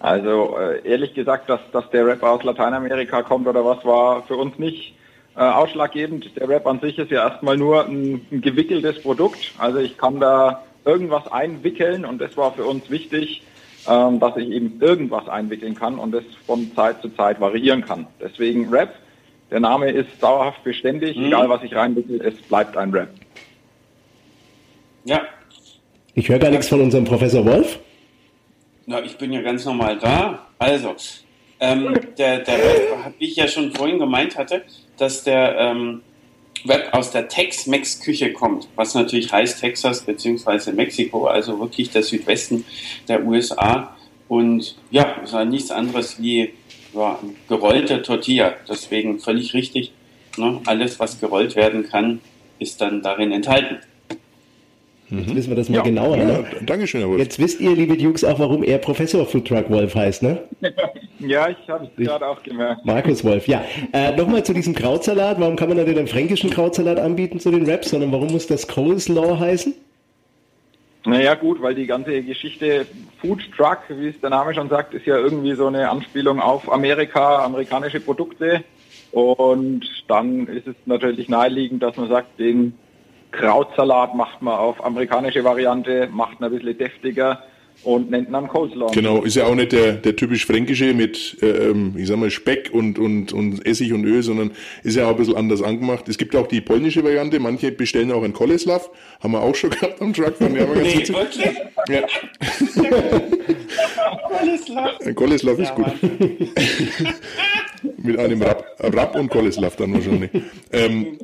Also 0.00 0.56
äh, 0.58 0.80
ehrlich 0.88 1.14
gesagt, 1.14 1.48
dass, 1.48 1.60
dass 1.72 1.88
der 1.90 2.06
Rap 2.06 2.22
aus 2.22 2.42
Lateinamerika 2.42 3.22
kommt 3.22 3.46
oder 3.46 3.64
was, 3.64 3.84
war 3.84 4.22
für 4.24 4.36
uns 4.36 4.58
nicht 4.58 4.94
äh, 5.36 5.40
ausschlaggebend. 5.40 6.36
Der 6.36 6.48
Rap 6.48 6.66
an 6.66 6.80
sich 6.80 6.98
ist 6.98 7.10
ja 7.10 7.28
erstmal 7.28 7.58
nur 7.58 7.86
ein, 7.86 8.26
ein 8.32 8.40
gewickeltes 8.40 9.00
Produkt. 9.02 9.52
Also 9.58 9.78
ich 9.78 9.98
kann 9.98 10.18
da 10.18 10.64
irgendwas 10.86 11.30
einwickeln 11.30 12.06
und 12.06 12.18
das 12.18 12.34
war 12.38 12.52
für 12.52 12.64
uns 12.64 12.88
wichtig, 12.88 13.42
ähm, 13.86 14.18
dass 14.20 14.38
ich 14.38 14.48
eben 14.48 14.80
irgendwas 14.80 15.28
einwickeln 15.28 15.74
kann 15.74 15.98
und 15.98 16.12
das 16.12 16.24
von 16.46 16.74
Zeit 16.74 17.02
zu 17.02 17.10
Zeit 17.10 17.38
variieren 17.38 17.84
kann. 17.84 18.06
Deswegen 18.20 18.70
Rap. 18.70 18.94
Der 19.50 19.60
Name 19.60 19.90
ist 19.90 20.08
dauerhaft 20.20 20.64
beständig, 20.64 21.16
mhm. 21.16 21.26
egal 21.26 21.48
was 21.50 21.62
ich 21.62 21.74
reinwickel, 21.74 22.20
es 22.22 22.40
bleibt 22.42 22.76
ein 22.76 22.90
Rap. 22.92 23.10
Ja. 25.04 25.20
Ich 26.14 26.28
höre 26.28 26.38
gar 26.38 26.50
nichts 26.50 26.68
von 26.68 26.80
unserem 26.80 27.04
Professor 27.04 27.44
Wolf. 27.44 27.78
Na, 28.90 29.04
ich 29.04 29.16
bin 29.18 29.32
ja 29.32 29.40
ganz 29.40 29.64
normal 29.64 29.98
da. 30.00 30.48
Also, 30.58 30.96
ähm, 31.60 31.96
der, 32.18 32.40
der 32.40 32.58
wie 33.20 33.26
ich 33.26 33.36
ja 33.36 33.46
schon 33.46 33.70
vorhin 33.70 34.00
gemeint 34.00 34.36
hatte, 34.36 34.64
dass 34.96 35.22
der, 35.22 35.56
ähm, 35.58 36.02
Web 36.64 36.88
aus 36.90 37.12
der 37.12 37.28
Tex-Mex-Küche 37.28 38.32
kommt, 38.32 38.66
was 38.74 38.94
natürlich 38.94 39.32
heißt 39.32 39.60
Texas 39.60 40.04
bzw. 40.04 40.72
Mexiko, 40.72 41.26
also 41.26 41.60
wirklich 41.60 41.90
der 41.90 42.02
Südwesten 42.02 42.64
der 43.06 43.24
USA. 43.24 43.96
Und 44.26 44.76
ja, 44.90 45.20
es 45.22 45.32
war 45.34 45.44
nichts 45.44 45.70
anderes 45.70 46.20
wie 46.20 46.52
ja, 46.92 47.16
gerollte 47.48 48.02
Tortilla. 48.02 48.56
Deswegen 48.68 49.20
völlig 49.20 49.54
richtig. 49.54 49.92
Ne? 50.36 50.60
Alles, 50.66 50.98
was 50.98 51.20
gerollt 51.20 51.54
werden 51.54 51.88
kann, 51.88 52.20
ist 52.58 52.80
dann 52.80 53.02
darin 53.02 53.30
enthalten. 53.30 53.78
Jetzt 55.10 55.34
wissen 55.34 55.48
wir 55.50 55.56
das 55.56 55.68
mal 55.68 55.78
ja, 55.78 55.82
genauer. 55.82 56.16
Ja, 56.16 56.24
ne? 56.24 56.44
Dankeschön, 56.64 57.00
Herr 57.00 57.08
Wolf. 57.08 57.20
Jetzt 57.20 57.38
wisst 57.38 57.60
ihr, 57.60 57.74
liebe 57.74 57.96
Dukes, 57.96 58.22
auch, 58.22 58.38
warum 58.38 58.62
er 58.62 58.78
Professor 58.78 59.26
Food 59.26 59.48
Truck 59.48 59.68
Wolf 59.68 59.94
heißt, 59.94 60.22
ne? 60.22 60.38
ja, 61.18 61.48
ich 61.48 61.68
habe 61.68 61.88
es 61.96 62.06
gerade 62.06 62.26
auch 62.26 62.42
gemerkt. 62.42 62.84
Markus 62.84 63.24
Wolf, 63.24 63.48
ja. 63.48 63.64
Äh, 63.92 64.16
Nochmal 64.16 64.44
zu 64.44 64.54
diesem 64.54 64.74
Krautsalat. 64.74 65.40
Warum 65.40 65.56
kann 65.56 65.68
man 65.68 65.78
da 65.78 65.84
den 65.84 66.06
fränkischen 66.06 66.50
Krautsalat 66.50 66.98
anbieten 67.00 67.40
zu 67.40 67.50
den 67.50 67.68
Raps, 67.68 67.90
sondern 67.90 68.12
warum 68.12 68.28
muss 68.28 68.46
das 68.46 68.68
Coleslaw 68.68 69.38
heißen? 69.38 69.74
Naja 71.06 71.34
gut, 71.34 71.62
weil 71.62 71.74
die 71.74 71.86
ganze 71.86 72.22
Geschichte 72.22 72.86
Food 73.20 73.40
Truck, 73.56 73.78
wie 73.88 74.08
es 74.08 74.20
der 74.20 74.30
Name 74.30 74.54
schon 74.54 74.68
sagt, 74.68 74.94
ist 74.94 75.06
ja 75.06 75.16
irgendwie 75.16 75.54
so 75.54 75.66
eine 75.66 75.88
Anspielung 75.88 76.40
auf 76.40 76.70
Amerika, 76.70 77.44
amerikanische 77.44 78.00
Produkte. 78.00 78.62
Und 79.10 79.80
dann 80.08 80.46
ist 80.46 80.68
es 80.68 80.76
natürlich 80.86 81.28
naheliegend, 81.28 81.82
dass 81.82 81.96
man 81.96 82.08
sagt, 82.08 82.38
den 82.38 82.74
Krautsalat 83.32 84.14
macht 84.14 84.42
man 84.42 84.54
auf 84.54 84.84
amerikanische 84.84 85.44
Variante, 85.44 86.08
macht 86.10 86.40
ihn 86.40 86.44
ein 86.44 86.50
bisschen 86.50 86.76
deftiger 86.76 87.42
und 87.82 88.10
nennt 88.10 88.32
dann 88.32 88.48
Coleslaw. 88.48 88.92
Genau, 88.92 89.22
ist 89.22 89.36
ja 89.36 89.46
auch 89.46 89.54
nicht 89.54 89.72
der, 89.72 89.92
der 89.92 90.16
typisch 90.16 90.44
fränkische 90.44 90.92
mit, 90.92 91.38
äh, 91.42 91.70
ähm, 91.70 91.94
ich 91.96 92.08
sag 92.08 92.18
mal, 92.18 92.30
Speck 92.30 92.70
und, 92.72 92.98
und, 92.98 93.32
und 93.32 93.66
Essig 93.66 93.92
und 93.92 94.04
Öl, 94.04 94.22
sondern 94.22 94.52
ist 94.82 94.96
ja 94.96 95.06
auch 95.06 95.10
ein 95.10 95.16
bisschen 95.16 95.36
anders 95.36 95.62
angemacht. 95.62 96.08
Es 96.08 96.18
gibt 96.18 96.36
auch 96.36 96.46
die 96.46 96.60
polnische 96.60 97.02
Variante, 97.02 97.40
manche 97.40 97.72
bestellen 97.72 98.12
auch 98.12 98.22
einen 98.22 98.34
Koleslaw, 98.34 98.80
haben 99.22 99.32
wir 99.32 99.40
auch 99.40 99.54
schon 99.54 99.70
gehabt 99.70 100.02
am 100.02 100.12
Truck, 100.12 100.36
fand 100.36 100.56
ich 100.56 100.62
aber 100.62 100.74
ganz 100.74 100.94
witzig. 100.94 101.16
Ja. 101.88 102.00
Ein 105.04 105.14
Koleslaw 105.14 105.60
ist 105.60 105.74
gut. 105.74 105.86
mit 107.98 108.18
einem 108.18 108.42
Rap, 108.42 108.64
Rap 108.80 109.16
und 109.16 109.30
Koleslaw 109.30 109.70
dann 109.76 109.94
wahrscheinlich. 109.94 110.30
Ähm, 110.72 111.18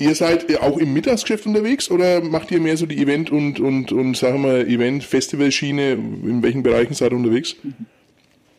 Ihr 0.00 0.14
seid 0.14 0.46
auch 0.62 0.78
im 0.78 0.94
Mittagsgeschäft 0.94 1.44
unterwegs 1.44 1.90
oder 1.90 2.22
macht 2.22 2.50
ihr 2.50 2.58
mehr 2.58 2.78
so 2.78 2.86
die 2.86 3.02
Event- 3.02 3.30
und, 3.30 3.60
und, 3.60 3.92
und 3.92 4.16
sagen 4.16 4.42
wir 4.42 4.66
Event-Festival-Schiene? 4.66 5.92
In 5.92 6.42
welchen 6.42 6.62
Bereichen 6.62 6.94
seid 6.94 7.12
ihr 7.12 7.18
unterwegs? 7.18 7.54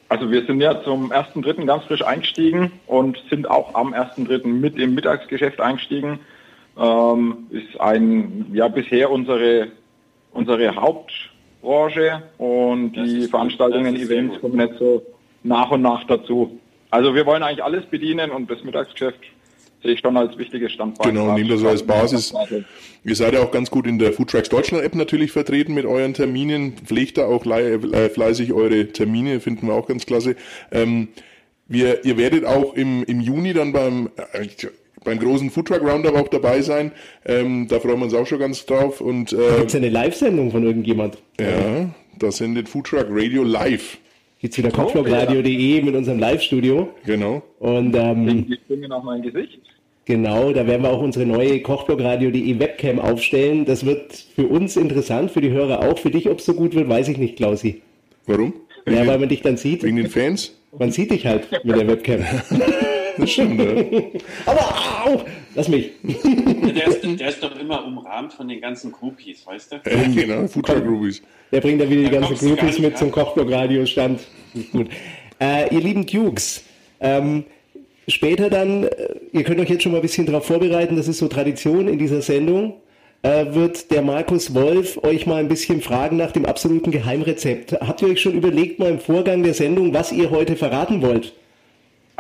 Also 0.10 0.30
wir 0.30 0.46
sind 0.46 0.62
ja 0.62 0.84
zum 0.84 1.12
1.3. 1.12 1.66
ganz 1.66 1.84
frisch 1.86 2.04
eingestiegen 2.04 2.72
und 2.86 3.18
sind 3.32 3.50
auch 3.50 3.74
am 3.74 3.92
1.3. 3.92 4.46
mit 4.46 4.78
im 4.78 4.94
Mittagsgeschäft 4.94 5.60
eingestiegen. 5.60 6.20
Ähm, 6.78 7.48
ist 7.50 7.82
ein, 7.82 8.46
ja 8.54 8.68
bisher 8.68 9.10
unsere, 9.10 9.70
unsere 10.34 10.76
Hauptbranche 10.76 12.22
und 12.38 12.94
die 12.94 13.28
Veranstaltungen, 13.28 13.96
Events 13.96 14.40
kommen 14.42 14.60
jetzt 14.60 14.78
so 14.78 15.04
nach 15.42 15.72
und 15.72 15.82
nach 15.82 16.04
dazu. 16.04 16.60
Also 16.92 17.16
wir 17.16 17.26
wollen 17.26 17.42
eigentlich 17.42 17.64
alles 17.64 17.84
bedienen 17.88 18.30
und 18.30 18.52
das 18.52 18.64
Mittagsgeschäft 18.64 19.22
sehe 19.84 19.94
ich 19.94 20.00
schon 20.00 20.18
als 20.18 20.38
wichtiges 20.38 20.72
Standbein. 20.72 21.14
Genau, 21.14 21.34
nehmen 21.34 21.50
das 21.50 21.64
als 21.64 21.84
Basis. 21.84 22.34
Ihr 23.04 23.16
seid 23.16 23.34
ja 23.34 23.42
auch 23.42 23.52
ganz 23.52 23.72
gut 23.72 23.88
in 23.88 23.98
der 23.98 24.14
Foodtracks 24.14 24.50
Deutschland 24.50 24.84
App 24.84 24.96
natürlich 24.96 25.32
vertreten 25.32 25.74
mit 25.74 25.86
euren 25.86 26.14
Terminen. 26.14 26.74
Pflegt 26.86 27.18
da 27.18 27.26
auch 27.26 27.46
äh, 27.46 28.10
fleißig 28.10 28.54
eure 28.54 28.88
Termine, 28.88 29.40
finden 29.40 29.68
wir 29.68 29.74
auch 29.74 29.88
ganz 29.88 30.06
klasse. 30.06 30.36
Ähm, 30.72 31.08
wir, 31.68 32.06
ihr 32.06 32.18
werdet 32.18 32.46
auch 32.46 32.76
im, 32.76 33.04
im 33.06 33.22
Juni 33.22 33.54
dann 33.54 33.72
beim, 33.72 34.10
äh, 34.34 34.46
beim 35.04 35.20
großen 35.20 35.50
Foodtruck 35.50 35.82
Roundup 35.82 36.16
auch 36.16 36.28
dabei 36.28 36.62
sein. 36.62 36.92
Ähm, 37.26 37.68
da 37.68 37.80
freuen 37.80 38.00
wir 38.00 38.06
uns 38.06 38.14
auch 38.14 38.28
schon 38.28 38.40
ganz 38.40 38.66
drauf. 38.66 39.02
Und, 39.02 39.34
äh, 39.34 39.38
da 39.38 39.58
gibt 39.58 39.70
es 39.70 39.76
eine 39.76 39.90
Live-Sendung 39.90 40.52
von 40.52 40.64
irgendjemand. 40.64 41.18
Ja, 41.40 41.90
da 42.20 42.32
sendet 42.32 42.70
Foodtruck 42.70 43.08
Radio 43.10 43.44
live. 43.44 43.98
Geht's 44.42 44.58
wieder 44.58 44.72
kopfblockradio.de 44.72 45.84
mit 45.84 45.96
unserem 45.96 46.18
Live-Studio. 46.18 46.90
Genau. 47.06 47.44
Und 47.60 47.96
ähm, 47.96 48.48
ich 48.50 48.60
bringe 48.68 48.88
noch 48.88 49.04
mein 49.04 49.22
Gesicht. 49.22 49.60
Genau, 50.06 50.52
da 50.52 50.66
werden 50.66 50.82
wir 50.82 50.90
auch 50.90 51.02
unsere 51.02 51.28
neue 51.28 51.62
Kochblockradio.de 51.62 52.60
Webcam 52.60 53.00
aufstellen. 53.00 53.66
Das 53.66 53.86
wird 53.86 54.14
für 54.36 54.48
uns 54.48 54.76
interessant, 54.78 55.30
für 55.30 55.42
die 55.42 55.52
Hörer 55.52 55.88
auch. 55.88 56.00
Für 56.00 56.10
dich, 56.10 56.28
ob 56.28 56.40
es 56.40 56.46
so 56.46 56.56
gut 56.56 56.74
wird, 56.74 56.90
weiß 56.90 57.08
ich 57.10 57.18
nicht, 57.18 57.38
Klausi. 57.38 57.82
Warum? 58.26 58.54
Ja, 58.88 59.06
weil 59.06 59.20
man 59.20 59.30
dich 59.30 59.44
dann 59.44 59.58
sieht. 59.58 59.84
Wegen 59.84 59.98
den 59.98 60.10
Fans? 60.10 60.58
Man 60.78 60.92
sieht 60.92 61.12
dich 61.12 61.28
halt 61.28 61.48
mit 61.64 61.76
der 61.76 61.88
Webcam. 61.88 62.22
das 63.22 63.32
stimmt, 63.32 63.60
ja. 63.60 64.02
Aber 64.46 65.06
au, 65.06 65.22
lass 65.56 65.68
mich. 65.68 65.92
Der 66.04 66.88
ist, 66.88 67.02
der 67.04 67.30
ist, 67.30 67.44
doch 67.44 67.58
immer 67.60 67.86
umrahmt 67.86 68.34
von 68.34 68.48
den 68.48 68.62
ganzen 68.62 68.92
Groupies, 68.92 69.46
weißt 69.46 69.72
du? 69.72 69.76
Ja, 69.90 70.08
genau, 70.08 70.48
Foodtruck 70.48 70.86
Groupies. 70.86 71.22
Der 71.52 71.62
bringt 71.62 71.82
dann 71.82 71.90
wieder 71.90 72.04
die 72.04 72.10
ganzen 72.10 72.36
Groupies 72.38 72.80
mit 72.80 72.98
zum 72.98 73.12
Kochblockradio-Stand. 73.12 74.22
Gut. 74.72 74.90
Äh, 75.40 75.74
ihr 75.74 75.82
lieben 75.82 76.06
Dukes, 76.06 76.64
ähm, 77.00 77.46
später 78.08 78.50
dann, 78.50 78.84
äh, 78.84 78.90
ihr 79.32 79.44
könnt 79.44 79.60
euch 79.60 79.70
jetzt 79.70 79.84
schon 79.84 79.92
mal 79.92 79.98
ein 79.98 80.04
bisschen 80.04 80.26
darauf 80.26 80.46
vorbereiten, 80.46 80.96
das 80.96 81.08
ist 81.08 81.18
so 81.18 81.28
Tradition 81.28 81.88
in 81.88 81.98
dieser 81.98 82.22
Sendung, 82.22 82.76
äh, 83.24 83.54
wird 83.54 83.92
der 83.92 84.02
Markus 84.02 84.54
Wolf 84.54 85.04
euch 85.04 85.26
mal 85.26 85.38
ein 85.38 85.48
bisschen 85.48 85.82
fragen 85.82 86.18
nach 86.18 86.32
dem 86.32 86.46
absoluten 86.46 86.92
Geheimrezept. 86.92 87.74
Habt 87.74 88.02
ihr 88.02 88.10
euch 88.10 88.22
schon 88.22 88.34
überlegt 88.34 88.80
mal 88.80 88.92
im 88.92 89.00
Vorgang 89.00 89.44
der 89.44 89.54
Sendung, 89.54 89.94
was 89.94 90.12
ihr 90.12 90.30
heute 90.30 90.56
verraten 90.56 91.02
wollt? 91.02 91.34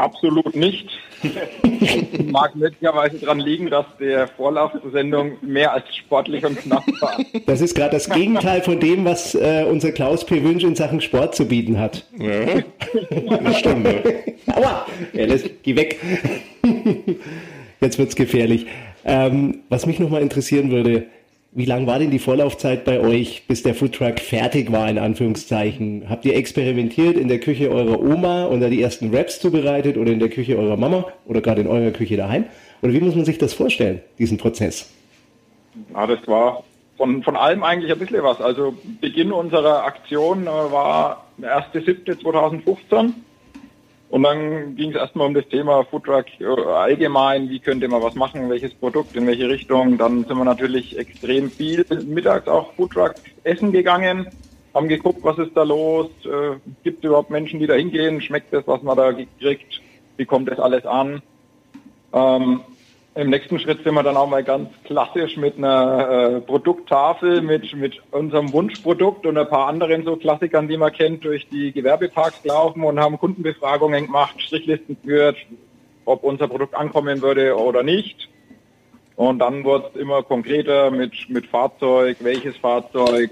Absolut 0.01 0.55
nicht. 0.55 0.89
Mag 2.31 2.55
möglicherweise 2.55 3.20
daran 3.20 3.39
liegen, 3.39 3.70
dass 3.70 3.86
der 4.00 4.27
Vorlauf 4.27 4.72
zur 4.81 4.89
Sendung 4.89 5.38
mehr 5.41 5.74
als 5.74 5.96
sportlich 5.96 6.43
und 6.43 6.58
knapp 6.58 6.84
war. 7.00 7.20
Das 7.46 7.62
ist 7.62 7.75
gerade 7.75 7.91
das 7.91 8.10
Gegenteil 8.10 8.63
von 8.63 8.79
dem, 8.79 9.05
was 9.05 9.36
äh, 9.36 9.63
unser 9.70 9.91
Klaus 9.91 10.25
P. 10.25 10.43
Wünsch 10.43 10.63
in 10.63 10.75
Sachen 10.75 11.01
Sport 11.01 11.36
zu 11.36 11.48
bieten 11.48 11.79
hat. 11.79 12.08
Ja, 12.17 13.53
stimmt. 13.53 13.88
Ja. 14.48 14.55
Aua! 14.55 14.88
Ja, 15.13 15.27
das, 15.27 15.43
geh 15.62 15.75
weg. 15.75 16.00
Jetzt 17.81 18.00
wird's 18.00 18.15
gefährlich. 18.15 18.65
Ähm, 19.05 19.60
was 19.70 19.86
mich 19.86 20.00
nochmal 20.00 20.24
interessieren 20.24 20.72
würde, 20.72 21.05
wie 21.53 21.65
lang 21.65 21.86
war 21.86 22.00
denn 22.00 22.12
die 22.12 22.20
Vorlaufzeit 22.20 22.86
bei 22.86 23.01
euch, 23.01 23.43
bis 23.48 23.62
der 23.62 23.75
Foodtruck 23.75 24.20
fertig 24.20 24.72
war, 24.72 24.89
in 24.89 24.98
Anführungszeichen? 24.98 26.05
Habt 26.08 26.24
ihr 26.24 26.36
experimentiert 26.36 27.17
in 27.17 27.27
der 27.27 27.39
Küche 27.39 27.70
eurer 27.70 28.00
Oma 28.00 28.46
und 28.46 28.62
da 28.62 28.70
die 28.70 28.81
ersten 28.81 29.13
Raps 29.13 29.39
zubereitet 29.39 29.98
oder 29.98 30.12
in 30.12 30.20
der 30.20 30.29
Küche 30.29 30.58
eurer 30.58 30.77
Mama 30.77 31.08
oder 31.25 31.41
gerade 31.41 31.62
in 31.62 31.67
eurer 31.67 31.91
Küche 31.91 32.15
daheim? 32.15 32.46
Oder 32.81 32.93
wie 32.93 33.01
muss 33.01 33.15
man 33.15 33.25
sich 33.25 33.38
das 33.38 33.53
vorstellen, 33.53 34.01
diesen 34.17 34.38
Prozess? 34.38 34.89
Ja, 35.93 36.08
das 36.08 36.25
war 36.27 36.63
von, 36.98 37.22
von 37.22 37.36
allem 37.36 37.63
eigentlich 37.63 37.91
ein 37.91 38.00
bisschen 38.00 38.24
was. 38.24 38.39
Also 38.39 38.74
Beginn 39.01 39.34
unserer 39.34 39.84
Aktion 39.84 40.43
äh, 40.43 40.48
war 40.48 41.25
der 41.38 41.60
1.7.2015 41.60 43.12
und 44.12 44.24
dann 44.24 44.75
ging 44.75 44.89
es 44.89 44.98
erstmal 44.98 45.27
um 45.27 45.34
das 45.34 45.48
Thema 45.48 45.86
Foodtruck 45.86 46.25
äh, 46.41 46.46
allgemein, 46.46 47.50
wie 47.50 47.60
könnte 47.60 47.88
man 47.88 48.03
was 48.03 48.13
machen, 48.13 48.50
welches 48.50 48.74
Produkt, 48.75 49.15
in 49.15 49.25
welche 49.25 49.48
Richtung. 49.48 49.98
Dann 49.98 50.25
sind 50.25 50.38
wir 50.38 50.44
natürlich 50.44 50.98
extrem 50.98 51.50
viel 51.51 51.86
mittags 51.89 52.46
auch 52.50 52.74
Foodtruck 52.74 53.15
essen 53.44 53.72
gegangen, 53.72 54.27
haben 54.74 54.89
geguckt, 54.89 55.24
was 55.24 55.38
ist 55.38 55.56
da 55.56 55.63
los, 55.63 56.10
äh, 56.25 56.58
gibt 56.84 57.00
es 57.00 57.08
überhaupt 57.08 57.30
Menschen, 57.30 57.62
die 57.62 57.68
da 57.68 57.75
hingehen, 57.75 58.22
schmeckt 58.22 58.51
das, 58.53 58.68
was 58.68 58.84
man 58.84 58.98
da 58.98 59.13
kriegt, 59.13 59.82
wie 60.18 60.25
kommt 60.25 60.50
das 60.50 60.60
alles 60.60 60.86
an. 60.86 61.22
Ähm, 62.12 62.62
im 63.13 63.30
nächsten 63.30 63.60
Schritt 63.60 63.84
sind 63.84 63.94
wir 63.94 64.03
dann 64.03 64.15
auch 64.15 64.30
mal 64.30 64.44
ganz 64.44 64.70
klassisch 64.86 65.36
mit 65.36 65.58
einer 65.58 66.38
äh, 66.38 66.41
Produkttafel 66.41 67.41
mit, 67.41 67.75
mit 67.75 68.01
unserem 68.12 68.53
Wunschprodukt 68.53 69.25
und 69.25 69.38
ein 69.38 69.50
paar 69.50 69.68
anderen 69.68 70.06
so 70.06 70.15
Klassikern, 70.15 70.70
die 70.70 70.77
man 70.77 70.94
kennt, 70.94 71.25
durch 71.25 71.48
die 71.50 71.74
Gewerbeparks 71.74 72.41
gelaufen 72.41 72.84
und 72.84 73.00
haben 73.00 73.20
Kundenbefragungen 73.20 74.06
gemacht, 74.06 74.41
Strichlisten 74.41 74.96
geführt, 75.01 75.36
ob 76.06 76.24
unser 76.24 76.48
Produkt 76.48 76.74
ankommen 76.74 77.22
würde 77.22 77.58
oder 77.58 77.84
nicht. 77.84 78.30
Und 79.18 79.39
dann 79.39 79.65
wurde 79.65 79.91
es 79.94 80.00
immer 80.00 80.24
konkreter 80.24 80.89
mit, 80.89 81.30
mit 81.30 81.46
Fahrzeug, 81.48 82.18
welches 82.22 82.56
Fahrzeug. 82.58 83.32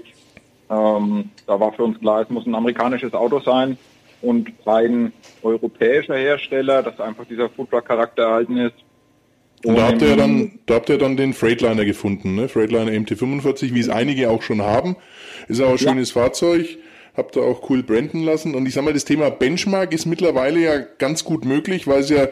Ähm, 0.68 1.30
da 1.46 1.58
war 1.58 1.72
für 1.72 1.84
uns 1.84 1.98
klar, 1.98 2.20
es 2.20 2.28
muss 2.28 2.46
ein 2.46 2.54
amerikanisches 2.54 3.14
Auto 3.14 3.40
sein 3.40 3.78
und 4.20 4.52
kein 4.62 5.12
europäischer 5.42 6.16
Hersteller, 6.16 6.82
dass 6.82 7.00
einfach 7.00 7.24
dieser 7.24 7.48
Foodtruck-Charakter 7.48 8.24
erhalten 8.24 8.58
ist. 8.58 8.74
Und 9.64 9.76
da 9.76 9.88
habt 9.88 10.02
ihr 10.02 10.16
dann, 10.16 10.52
da 10.66 10.74
habt 10.74 10.88
ihr 10.88 10.98
dann 10.98 11.16
den 11.16 11.34
Freightliner 11.34 11.84
gefunden, 11.84 12.34
ne? 12.34 12.48
Freightliner 12.48 12.92
MT45, 12.92 13.74
wie 13.74 13.80
es 13.80 13.88
einige 13.90 14.30
auch 14.30 14.42
schon 14.42 14.62
haben. 14.62 14.96
Ist 15.48 15.60
auch 15.60 15.72
ein 15.72 15.78
schönes 15.78 16.14
ja. 16.14 16.22
Fahrzeug. 16.22 16.78
Habt 17.16 17.36
ihr 17.36 17.42
auch 17.42 17.68
cool 17.68 17.82
branden 17.82 18.22
lassen. 18.22 18.54
Und 18.54 18.66
ich 18.66 18.74
sag 18.74 18.84
mal, 18.84 18.94
das 18.94 19.04
Thema 19.04 19.30
Benchmark 19.30 19.92
ist 19.92 20.06
mittlerweile 20.06 20.60
ja 20.60 20.78
ganz 20.78 21.24
gut 21.24 21.44
möglich, 21.44 21.86
weil 21.86 22.00
es 22.00 22.08
ja 22.08 22.28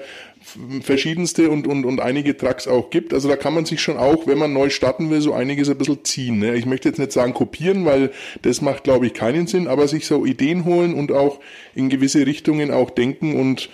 verschiedenste 0.81 1.51
und, 1.51 1.67
und, 1.67 1.85
und 1.85 2.01
einige 2.01 2.37
Trucks 2.37 2.69
auch 2.69 2.89
gibt. 2.91 3.13
Also 3.13 3.29
da 3.29 3.37
kann 3.37 3.55
man 3.55 3.67
sich 3.67 3.83
schon 3.83 3.97
auch, 3.97 4.27
wenn 4.27 4.39
man 4.39 4.53
neu 4.53 4.71
starten 4.71 5.11
will, 5.11 5.21
so 5.21 5.35
einiges 5.35 5.69
ein 5.69 5.77
bisschen 5.77 6.05
ziehen. 6.05 6.39
Ne? 6.39 6.55
Ich 6.55 6.65
möchte 6.65 6.89
jetzt 6.89 6.99
nicht 6.99 7.13
sagen 7.13 7.35
kopieren, 7.35 7.85
weil 7.85 8.13
das 8.43 8.63
macht, 8.63 8.85
glaube 8.85 9.07
ich, 9.07 9.15
keinen 9.15 9.47
Sinn, 9.47 9.69
aber 9.69 9.89
sich 9.89 10.07
so 10.07 10.25
Ideen 10.25 10.65
holen 10.65 10.95
und 10.95 11.13
auch 11.13 11.41
in 11.75 11.89
gewisse 11.89 12.25
Richtungen 12.25 12.71
auch 12.71 12.91
denken 12.91 13.39
und 13.39 13.69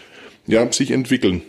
ja, 0.47 0.71
sich 0.73 0.91
entwickeln. 0.91 1.43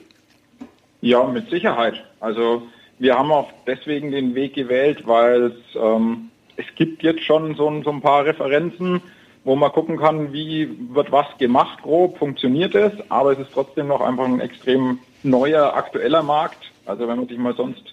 Ja, 1.05 1.24
mit 1.25 1.51
Sicherheit. 1.51 2.03
Also 2.19 2.63
wir 2.97 3.15
haben 3.15 3.31
auch 3.31 3.51
deswegen 3.67 4.09
den 4.09 4.33
Weg 4.33 4.55
gewählt, 4.55 5.05
weil 5.05 5.43
es, 5.43 5.53
ähm, 5.75 6.31
es 6.57 6.65
gibt 6.77 7.03
jetzt 7.03 7.21
schon 7.21 7.53
so, 7.53 7.71
so 7.83 7.91
ein 7.91 8.01
paar 8.01 8.25
Referenzen, 8.25 9.03
wo 9.43 9.55
man 9.55 9.71
gucken 9.71 9.97
kann, 9.97 10.33
wie 10.33 10.67
wird 10.95 11.12
was 11.12 11.27
gemacht 11.38 11.83
grob, 11.83 12.17
funktioniert 12.17 12.74
es, 12.74 12.91
aber 13.09 13.33
es 13.33 13.38
ist 13.38 13.53
trotzdem 13.53 13.85
noch 13.85 14.01
einfach 14.01 14.25
ein 14.25 14.39
extrem 14.39 14.97
neuer, 15.21 15.75
aktueller 15.75 16.24
Markt. 16.24 16.71
Also 16.88 17.07
wenn 17.07 17.17
man 17.17 17.27
sich 17.27 17.38
mal 17.38 17.55
sonst 17.55 17.83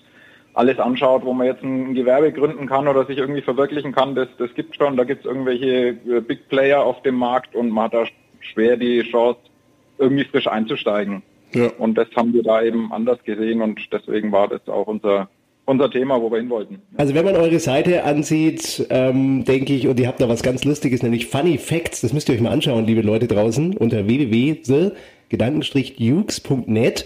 alles 0.54 0.78
anschaut, 0.78 1.22
wo 1.26 1.34
man 1.34 1.48
jetzt 1.48 1.62
ein 1.62 1.92
Gewerbe 1.92 2.32
gründen 2.32 2.66
kann 2.66 2.88
oder 2.88 3.04
sich 3.04 3.18
irgendwie 3.18 3.42
verwirklichen 3.42 3.92
kann, 3.92 4.14
das, 4.14 4.28
das 4.38 4.54
gibt 4.54 4.74
schon. 4.74 4.96
Da 4.96 5.04
gibt 5.04 5.26
es 5.26 5.30
irgendwelche 5.30 5.98
äh, 6.08 6.20
Big 6.26 6.48
Player 6.48 6.82
auf 6.82 7.02
dem 7.02 7.16
Markt 7.16 7.54
und 7.54 7.68
man 7.68 7.84
hat 7.84 7.92
da 7.92 8.04
schwer 8.40 8.78
die 8.78 9.02
Chance, 9.02 9.38
irgendwie 9.98 10.24
frisch 10.24 10.46
einzusteigen. 10.46 11.22
Ja. 11.54 11.70
Und 11.78 11.96
das 11.96 12.08
haben 12.16 12.32
wir 12.32 12.42
da 12.42 12.62
eben 12.62 12.92
anders 12.92 13.22
gesehen 13.24 13.60
und 13.60 13.78
deswegen 13.92 14.32
war 14.32 14.48
das 14.48 14.66
auch 14.68 14.86
unser 14.86 15.28
unser 15.64 15.88
Thema, 15.90 16.20
wo 16.20 16.30
wir 16.30 16.36
hin 16.38 16.50
wollten. 16.50 16.82
Also 16.96 17.14
wenn 17.14 17.24
man 17.24 17.36
eure 17.36 17.60
Seite 17.60 18.02
ansieht, 18.04 18.84
ähm, 18.90 19.44
denke 19.44 19.72
ich, 19.74 19.86
und 19.86 20.00
ihr 20.00 20.08
habt 20.08 20.20
da 20.20 20.28
was 20.28 20.42
ganz 20.42 20.64
Lustiges, 20.64 21.04
nämlich 21.04 21.26
Funny 21.26 21.56
Facts, 21.58 22.00
das 22.00 22.12
müsst 22.12 22.28
ihr 22.28 22.34
euch 22.34 22.40
mal 22.40 22.50
anschauen, 22.50 22.84
liebe 22.84 23.02
Leute 23.02 23.28
draußen, 23.28 23.76
unter 23.76 24.06
www.gedankenstrich-dukes.net. 24.06 27.04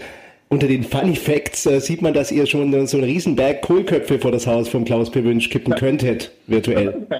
Unter 0.49 0.67
den 0.67 0.83
Funny 0.83 1.15
Facts 1.15 1.65
äh, 1.65 1.81
sieht 1.81 2.01
man, 2.01 2.13
dass 2.13 2.31
ihr 2.31 2.45
schon 2.45 2.87
so 2.87 2.97
einen 2.97 3.05
Riesenberg 3.05 3.61
Kohlköpfe 3.61 4.17
vor 4.17 4.31
das 4.31 4.47
Haus 4.47 4.69
von 4.69 4.85
Klaus 4.85 5.11
Pewünsch 5.11 5.49
kippen 5.49 5.75
könntet, 5.79 6.31
virtuell. 6.47 7.05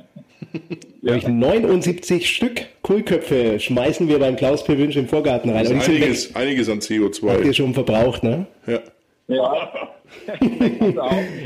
ja. 1.01 1.29
79 1.29 2.29
Stück 2.29 2.61
Kohlköpfe 2.81 3.59
schmeißen 3.59 4.07
wir 4.07 4.19
beim 4.19 4.35
Klaus 4.35 4.63
Pewünsch 4.63 4.95
im 4.95 5.07
Vorgarten 5.07 5.49
rein. 5.49 5.67
einiges, 5.67 6.35
einiges 6.35 6.69
an 6.69 6.79
CO2. 6.79 7.29
Habt 7.29 7.45
ihr 7.45 7.53
schon 7.53 7.73
verbraucht, 7.73 8.23
ne? 8.23 8.45
Ja. 8.65 8.79
Ja. 9.27 9.71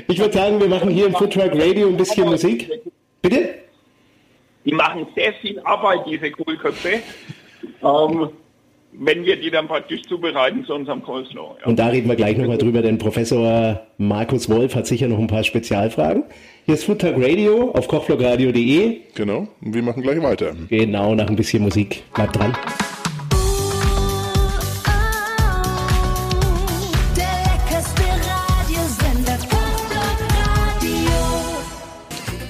ich 0.07 0.19
würde 0.19 0.33
sagen, 0.33 0.59
wir 0.59 0.67
machen 0.67 0.89
hier 0.89 1.07
im 1.07 1.13
Foodtruck 1.13 1.51
Radio 1.53 1.87
ein 1.87 1.97
bisschen 1.97 2.29
Musik. 2.29 2.69
Bitte? 3.21 3.55
Die 4.65 4.73
machen 4.73 5.07
sehr 5.15 5.33
viel 5.33 5.59
Arbeit, 5.61 6.01
diese 6.07 6.29
Kohlköpfe. 6.31 6.99
Ähm, 7.83 8.29
wenn 8.93 9.25
wir 9.25 9.39
die 9.39 9.49
dann 9.51 9.67
praktisch 9.67 10.01
zubereiten 10.03 10.65
zu 10.65 10.73
unserem 10.73 11.03
Coleslaw. 11.03 11.55
Ja. 11.59 11.67
Und 11.67 11.79
da 11.79 11.87
reden 11.87 12.09
wir 12.09 12.15
gleich 12.15 12.37
nochmal 12.37 12.57
drüber, 12.57 12.81
denn 12.81 12.97
Professor 12.97 13.81
Markus 13.97 14.49
Wolf 14.49 14.75
hat 14.75 14.87
sicher 14.87 15.07
noch 15.07 15.19
ein 15.19 15.27
paar 15.27 15.43
Spezialfragen. 15.43 16.23
Hier 16.65 16.75
ist 16.75 16.83
Foodtag 16.83 17.15
Radio 17.17 17.71
auf 17.71 17.87
kochblogradio.de. 17.87 18.99
Genau, 19.15 19.47
und 19.61 19.73
wir 19.73 19.81
machen 19.81 20.03
gleich 20.03 20.21
weiter. 20.21 20.53
Genau, 20.69 21.15
nach 21.15 21.27
ein 21.27 21.35
bisschen 21.35 21.63
Musik. 21.63 22.03
Bleibt 22.13 22.37
dran. 22.37 22.55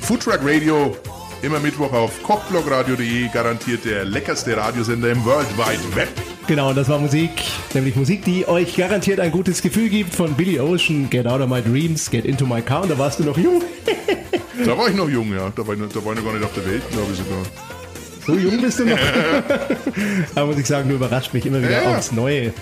Foodtruck 0.01 0.39
Radio, 0.43 0.93
immer 1.41 1.61
Mittwoch 1.61 1.93
auf 1.93 2.21
kochblogradio.de, 2.21 3.29
garantiert 3.33 3.85
der 3.85 4.03
leckerste 4.03 4.57
Radiosender 4.57 5.09
im 5.09 5.23
World 5.23 5.47
Wide 5.57 5.95
Web. 5.95 6.30
Genau, 6.47 6.69
und 6.69 6.77
das 6.77 6.89
war 6.89 6.99
Musik, 6.99 7.31
nämlich 7.73 7.95
Musik, 7.95 8.25
die 8.25 8.47
euch 8.47 8.75
garantiert 8.75 9.19
ein 9.19 9.31
gutes 9.31 9.61
Gefühl 9.61 9.89
gibt 9.89 10.13
von 10.13 10.33
Billy 10.33 10.59
Ocean, 10.59 11.09
Get 11.09 11.27
Out 11.27 11.41
of 11.41 11.49
My 11.49 11.61
Dreams, 11.61 12.09
Get 12.09 12.25
Into 12.25 12.45
My 12.45 12.61
Car. 12.61 12.83
Und 12.83 12.91
da 12.91 12.97
warst 12.97 13.19
du 13.19 13.23
noch 13.23 13.37
jung. 13.37 13.61
da 14.65 14.77
war 14.77 14.89
ich 14.89 14.95
noch 14.95 15.09
jung, 15.09 15.31
ja. 15.33 15.51
Da 15.55 15.65
war 15.65 15.75
ich, 15.75 15.79
da 15.79 16.03
war 16.03 16.13
ich 16.13 16.19
noch 16.19 16.25
gar 16.25 16.33
nicht 16.33 16.43
auf 16.43 16.53
der 16.53 16.65
Welt, 16.65 16.81
glaube 16.91 17.11
ich 17.11 17.17
sogar. 17.17 17.43
So 18.25 18.33
jung 18.35 18.61
bist 18.61 18.79
du 18.79 18.85
noch. 18.85 18.97
da 20.35 20.45
muss 20.45 20.57
ich 20.57 20.65
sagen, 20.65 20.89
du 20.89 20.95
überrascht 20.95 21.33
mich 21.33 21.45
immer 21.45 21.59
wieder 21.61 21.83
ja. 21.83 21.97
aufs 21.97 22.11
Neue. 22.11 22.53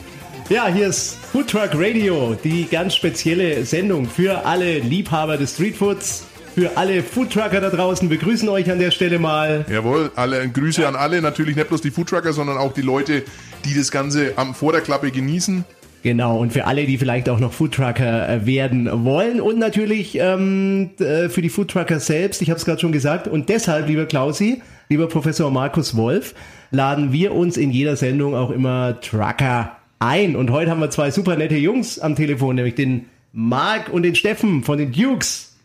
Ja, 0.50 0.68
hier 0.68 0.88
ist 0.88 1.18
Food 1.32 1.50
Truck 1.50 1.72
Radio, 1.74 2.36
die 2.44 2.68
ganz 2.70 2.96
spezielle 2.96 3.66
Sendung 3.66 4.08
für 4.08 4.46
alle 4.46 4.80
Liebhaber 4.80 5.38
des 5.38 5.54
Streetfoods 5.54 6.26
für 6.56 6.76
alle 6.76 7.04
Foodtrucker 7.04 7.62
da 7.62 7.70
draußen. 7.70 8.10
Wir 8.10 8.18
grüßen 8.18 8.50
euch 8.50 8.70
an 8.70 8.80
der 8.80 8.92
Stelle 8.92 9.20
mal. 9.20 9.66
Jawohl, 9.70 10.12
alle 10.16 10.48
Grüße 10.50 10.86
an 10.88 10.96
alle, 10.96 11.22
natürlich 11.22 11.56
nicht 11.56 11.70
bloß 11.70 11.82
die 11.82 11.92
Foodtrucker, 11.92 12.34
sondern 12.34 12.58
auch 12.58 12.74
die 12.74 12.82
Leute, 12.82 13.24
die 13.66 13.76
das 13.76 13.92
Ganze 13.92 14.34
am, 14.38 14.56
vor 14.56 14.72
der 14.72 14.82
Klappe 14.82 15.12
genießen. 15.12 15.66
Genau, 16.02 16.38
und 16.40 16.54
für 16.54 16.66
alle, 16.66 16.86
die 16.86 16.98
vielleicht 16.98 17.28
auch 17.28 17.40
noch 17.40 17.52
Foodtrucker 17.52 18.30
äh, 18.30 18.46
werden 18.46 19.04
wollen 19.04 19.42
und 19.42 19.60
natürlich 19.60 20.16
ähm, 20.16 20.92
äh, 21.00 21.28
für 21.28 21.42
die 21.42 21.50
Foodtrucker 21.50 22.00
selbst, 22.00 22.42
ich 22.42 22.50
habe 22.50 22.58
es 22.58 22.66
gerade 22.66 22.80
schon 22.80 22.94
gesagt, 22.94 23.28
und 23.28 23.50
deshalb, 23.50 23.88
lieber 23.88 24.06
Klausi, 24.06 24.62
lieber 24.88 25.08
Professor 25.08 25.52
Markus 25.52 25.98
Wolf, 25.98 26.36
laden 26.72 27.12
wir 27.12 27.34
uns 27.34 27.58
in 27.58 27.72
jeder 27.72 27.98
Sendung 27.98 28.34
auch 28.34 28.50
immer 28.50 29.02
Trucker 29.02 29.76
ein. 30.00 30.36
Und 30.36 30.52
heute 30.52 30.72
haben 30.72 30.80
wir 30.80 30.90
zwei 30.90 31.12
super 31.12 31.36
nette 31.36 31.56
Jungs 31.56 32.00
am 32.00 32.16
Telefon, 32.16 32.56
nämlich 32.56 32.76
den 32.76 33.08
Marc 33.34 33.90
und 33.90 34.04
den 34.04 34.16
Steffen 34.16 34.64
von 34.64 34.78
den 34.78 34.92
Dukes. 34.92 35.58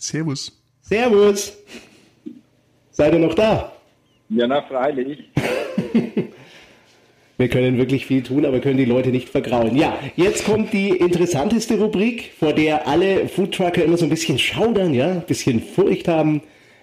Servus. 0.00 0.52
Servus. 0.82 1.56
Seid 2.90 3.14
ihr 3.14 3.20
noch 3.20 3.34
da? 3.34 3.72
Ja, 4.28 4.46
na 4.46 4.62
freilich. 4.62 5.33
Wir 7.36 7.48
können 7.48 7.78
wirklich 7.78 8.06
viel 8.06 8.22
tun, 8.22 8.46
aber 8.46 8.60
können 8.60 8.76
die 8.76 8.84
Leute 8.84 9.08
nicht 9.08 9.28
vergrauen. 9.28 9.76
Ja, 9.76 9.98
jetzt 10.14 10.44
kommt 10.44 10.72
die 10.72 10.90
interessanteste 10.90 11.76
Rubrik, 11.78 12.30
vor 12.38 12.52
der 12.52 12.86
alle 12.86 13.26
Foodtrucker 13.26 13.84
immer 13.84 13.96
so 13.96 14.04
ein 14.06 14.10
bisschen 14.10 14.38
schaudern, 14.38 14.94
ja, 14.94 15.10
ein 15.10 15.26
bisschen 15.26 15.60
Furcht 15.60 16.06
haben. 16.06 16.42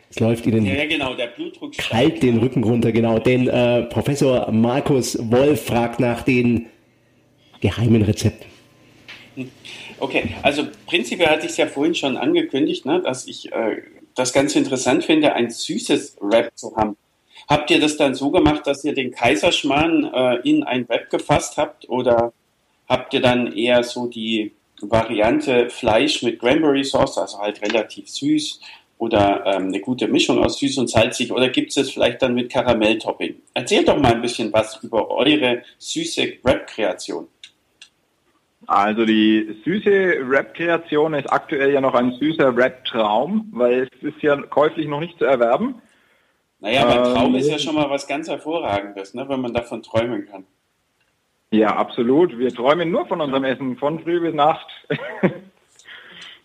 Es 0.10 0.20
läuft 0.20 0.46
ihnen 0.46 0.66
ja, 0.66 0.86
genau, 0.86 1.14
der 1.14 1.28
Blutdruck 1.28 1.78
kalt 1.78 2.22
den 2.22 2.40
Rücken 2.40 2.66
runter, 2.66 2.92
genau. 2.92 3.18
Denn 3.20 3.48
äh, 3.48 3.84
Professor 3.84 4.52
Markus 4.52 5.18
Wolf 5.32 5.68
fragt 5.68 6.02
nach 6.02 6.24
den 6.24 6.66
geheimen 7.62 8.02
Rezepten. 8.02 8.46
Okay, 10.00 10.36
also 10.42 10.68
prinzipiell 10.86 11.30
hatte 11.30 11.46
ich 11.46 11.52
es 11.52 11.58
ja 11.58 11.68
vorhin 11.68 11.96
schon 11.96 12.18
angekündigt, 12.18 12.86
ne, 12.86 13.02
dass 13.02 13.26
ich 13.26 13.54
äh, 13.54 13.78
das 14.16 14.34
ganz 14.34 14.56
interessant 14.56 15.06
finde, 15.06 15.34
ein 15.34 15.50
süßes 15.50 16.18
Rap 16.22 16.52
zu 16.56 16.76
haben. 16.76 16.98
Habt 17.52 17.70
ihr 17.70 17.82
das 17.82 17.98
dann 17.98 18.16
so 18.16 18.32
gemacht, 18.32 18.66
dass 18.66 18.86
ihr 18.86 18.94
den 18.94 19.12
Kaiserschmarrn 19.12 20.06
äh, 20.14 20.36
in 20.50 20.64
ein 20.64 20.86
Rap 20.90 21.10
gefasst 21.10 21.58
habt 21.58 21.90
oder 21.90 22.32
habt 22.88 23.14
ihr 23.14 23.20
dann 23.20 23.52
eher 23.52 23.84
so 23.84 24.08
die 24.08 24.54
Variante 24.80 25.70
Fleisch 25.70 26.24
mit 26.24 26.40
Cranberry 26.40 26.86
Sauce, 26.86 27.18
also 27.18 27.40
halt 27.40 27.62
relativ 27.62 28.08
süß 28.08 28.62
oder 29.00 29.44
ähm, 29.46 29.68
eine 29.68 29.82
gute 29.82 30.08
Mischung 30.08 30.42
aus 30.42 30.60
süß 30.60 30.78
und 30.78 30.90
salzig 30.90 31.34
oder 31.34 31.50
gibt 31.50 31.72
es 31.72 31.76
es 31.76 31.92
vielleicht 31.92 32.22
dann 32.22 32.36
mit 32.36 32.50
Karamelltopping? 32.50 33.36
Erzählt 33.54 33.90
doch 33.90 34.00
mal 34.00 34.14
ein 34.14 34.22
bisschen 34.22 34.54
was 34.54 34.82
über 34.82 35.12
eure 35.12 35.62
süße 35.78 36.36
Rap-Kreation. 36.46 37.28
Also 38.66 39.04
die 39.04 39.58
süße 39.66 40.20
Rap-Kreation 40.26 41.16
ist 41.16 41.30
aktuell 41.30 41.74
ja 41.74 41.82
noch 41.82 41.96
ein 41.96 42.14
süßer 42.14 42.56
Rap-Traum, 42.56 43.50
weil 43.52 43.90
es 43.92 44.04
ist 44.04 44.22
ja 44.22 44.38
käuflich 44.38 44.88
noch 44.88 45.02
nicht 45.02 45.18
zu 45.18 45.26
erwerben. 45.26 45.82
Naja, 46.62 46.84
aber 46.84 47.08
ähm, 47.08 47.16
Traum 47.16 47.36
ist 47.36 47.50
ja 47.50 47.60
schon 47.60 47.76
mal 47.76 47.90
was 47.90 48.08
ganz 48.08 48.30
Hervorragendes, 48.30 49.14
ne, 49.14 49.28
wenn 49.28 49.42
man 49.42 49.54
davon 49.54 49.84
träumen 49.84 50.28
kann. 50.28 50.46
Ja, 51.50 51.76
absolut. 51.76 52.38
Wir 52.38 52.54
träumen 52.54 52.92
nur 52.92 53.06
von 53.08 53.20
unserem 53.20 53.44
Essen, 53.44 53.76
von 53.78 54.00
früh 54.00 54.22
bis 54.22 54.34
Nacht. 54.34 54.68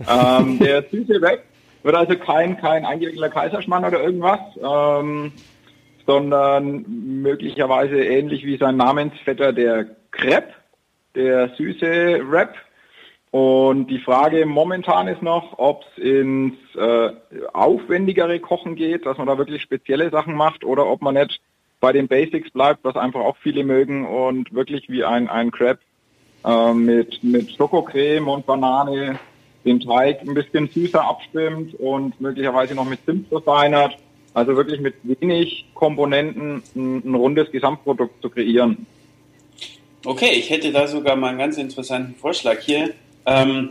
ähm, 0.09 0.59
der 0.59 0.83
süße 0.91 1.23
Rap 1.23 1.45
wird 1.83 1.95
also 1.95 2.17
kein, 2.17 2.57
kein 2.59 2.85
eingewickelter 2.85 3.29
Kaiserschmann 3.29 3.85
oder 3.85 4.03
irgendwas, 4.03 4.41
ähm, 4.61 5.33
sondern 6.07 6.85
möglicherweise 6.89 8.03
ähnlich 8.03 8.45
wie 8.45 8.57
sein 8.57 8.77
Namensvetter 8.77 9.53
der 9.53 9.87
Crepe 10.11 10.55
der 11.15 11.51
süße 11.57 12.21
Rap. 12.29 12.55
Und 13.31 13.89
die 13.89 13.99
Frage 13.99 14.47
momentan 14.47 15.09
ist 15.09 15.23
noch, 15.23 15.59
ob 15.59 15.85
es 15.97 16.03
ins 16.03 16.55
äh, 16.75 17.11
aufwendigere 17.53 18.41
Kochen 18.41 18.77
geht, 18.77 19.05
dass 19.05 19.19
man 19.19 19.27
da 19.27 19.37
wirklich 19.37 19.63
spezielle 19.63 20.11
Sachen 20.11 20.35
macht 20.35 20.65
oder 20.65 20.87
ob 20.87 21.03
man 21.03 21.15
nicht 21.15 21.41
bei 21.81 21.93
den 21.93 22.09
Basics 22.09 22.51
bleibt, 22.51 22.85
was 22.85 22.97
einfach 22.97 23.21
auch 23.21 23.37
viele 23.37 23.65
mögen 23.65 24.07
und 24.07 24.55
wirklich 24.55 24.89
wie 24.89 25.05
ein, 25.05 25.29
ein 25.29 25.51
Crepe 25.51 25.81
äh, 26.45 26.73
mit, 26.73 27.23
mit 27.23 27.51
Schokocreme 27.51 28.29
und 28.29 28.47
Banane 28.47 29.19
den 29.65 29.81
Teig 29.81 30.23
ein 30.23 30.33
bisschen 30.33 30.69
süßer 30.69 31.05
abstimmt 31.05 31.75
und 31.75 32.19
möglicherweise 32.21 32.75
noch 32.75 32.89
mit 32.89 33.05
Zimt 33.05 33.29
verfeinert. 33.29 33.99
Also 34.33 34.55
wirklich 34.55 34.81
mit 34.81 34.95
wenig 35.03 35.67
Komponenten 35.75 36.63
ein, 36.77 37.03
ein 37.05 37.15
rundes 37.15 37.51
Gesamtprodukt 37.51 38.23
zu 38.23 38.31
kreieren. 38.31 38.87
Okay, 40.05 40.35
ich 40.35 40.51
hätte 40.51 40.71
da 40.73 40.87
sogar 40.87 41.17
mal 41.17 41.31
einen 41.31 41.39
ganz 41.39 41.59
interessanten 41.59 42.15
Vorschlag 42.15 42.61
hier. 42.61 42.91
Ähm, 43.27 43.71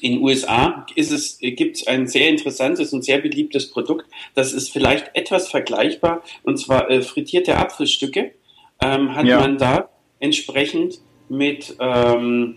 in 0.00 0.14
den 0.14 0.22
USA 0.22 0.86
ist 0.96 1.12
es, 1.12 1.38
gibt 1.38 1.76
es 1.76 1.86
ein 1.86 2.06
sehr 2.06 2.28
interessantes 2.28 2.92
und 2.92 3.04
sehr 3.04 3.18
beliebtes 3.18 3.70
Produkt. 3.70 4.06
Das 4.34 4.52
ist 4.52 4.70
vielleicht 4.70 5.14
etwas 5.14 5.48
vergleichbar, 5.48 6.22
und 6.42 6.58
zwar 6.58 6.90
äh, 6.90 7.02
frittierte 7.02 7.56
Apfelstücke. 7.56 8.32
Ähm, 8.82 9.14
hat 9.14 9.26
ja. 9.26 9.38
man 9.38 9.56
da 9.56 9.88
entsprechend 10.18 10.98
mit, 11.28 11.76
ähm, 11.80 12.56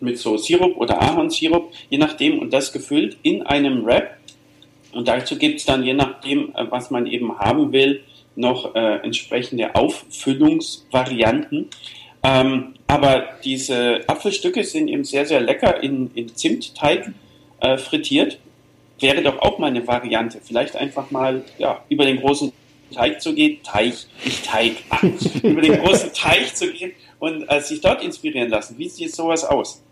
mit 0.00 0.18
so 0.18 0.36
Sirup 0.36 0.76
oder 0.76 1.00
Ahornsirup, 1.00 1.72
je 1.88 1.98
nachdem, 1.98 2.38
und 2.38 2.52
das 2.52 2.72
gefüllt 2.72 3.16
in 3.22 3.42
einem 3.42 3.84
Wrap. 3.84 4.18
Und 4.92 5.08
dazu 5.08 5.38
gibt 5.38 5.60
es 5.60 5.66
dann, 5.66 5.82
je 5.82 5.94
nachdem, 5.94 6.54
äh, 6.54 6.70
was 6.70 6.90
man 6.90 7.06
eben 7.06 7.38
haben 7.38 7.72
will, 7.72 8.02
noch 8.34 8.74
äh, 8.74 8.96
entsprechende 8.98 9.74
Auffüllungsvarianten. 9.74 11.70
Ähm, 12.26 12.74
aber 12.88 13.28
diese 13.44 14.00
Apfelstücke 14.08 14.64
sind 14.64 14.88
eben 14.88 15.04
sehr, 15.04 15.26
sehr 15.26 15.40
lecker 15.40 15.80
in, 15.80 16.10
in 16.14 16.34
Zimtteig 16.34 17.12
äh, 17.60 17.78
frittiert. 17.78 18.38
Wäre 18.98 19.22
doch 19.22 19.38
auch 19.38 19.58
mal 19.58 19.68
eine 19.68 19.86
Variante. 19.86 20.40
Vielleicht 20.42 20.74
einfach 20.74 21.12
mal 21.12 21.44
ja, 21.58 21.84
über 21.88 22.04
den 22.04 22.20
großen 22.20 22.52
Teig 22.92 23.20
zu 23.20 23.32
gehen, 23.32 23.62
Teich, 23.62 24.06
nicht 24.24 24.44
Teig, 24.44 24.72
über 25.42 25.60
den 25.60 25.80
großen 25.80 26.12
Teich 26.12 26.54
zu 26.54 26.72
gehen 26.72 26.92
und 27.20 27.48
äh, 27.48 27.60
sich 27.60 27.80
dort 27.80 28.02
inspirieren 28.02 28.48
lassen. 28.48 28.76
Wie 28.76 28.88
sieht 28.88 29.14
sowas 29.14 29.44
aus? 29.44 29.82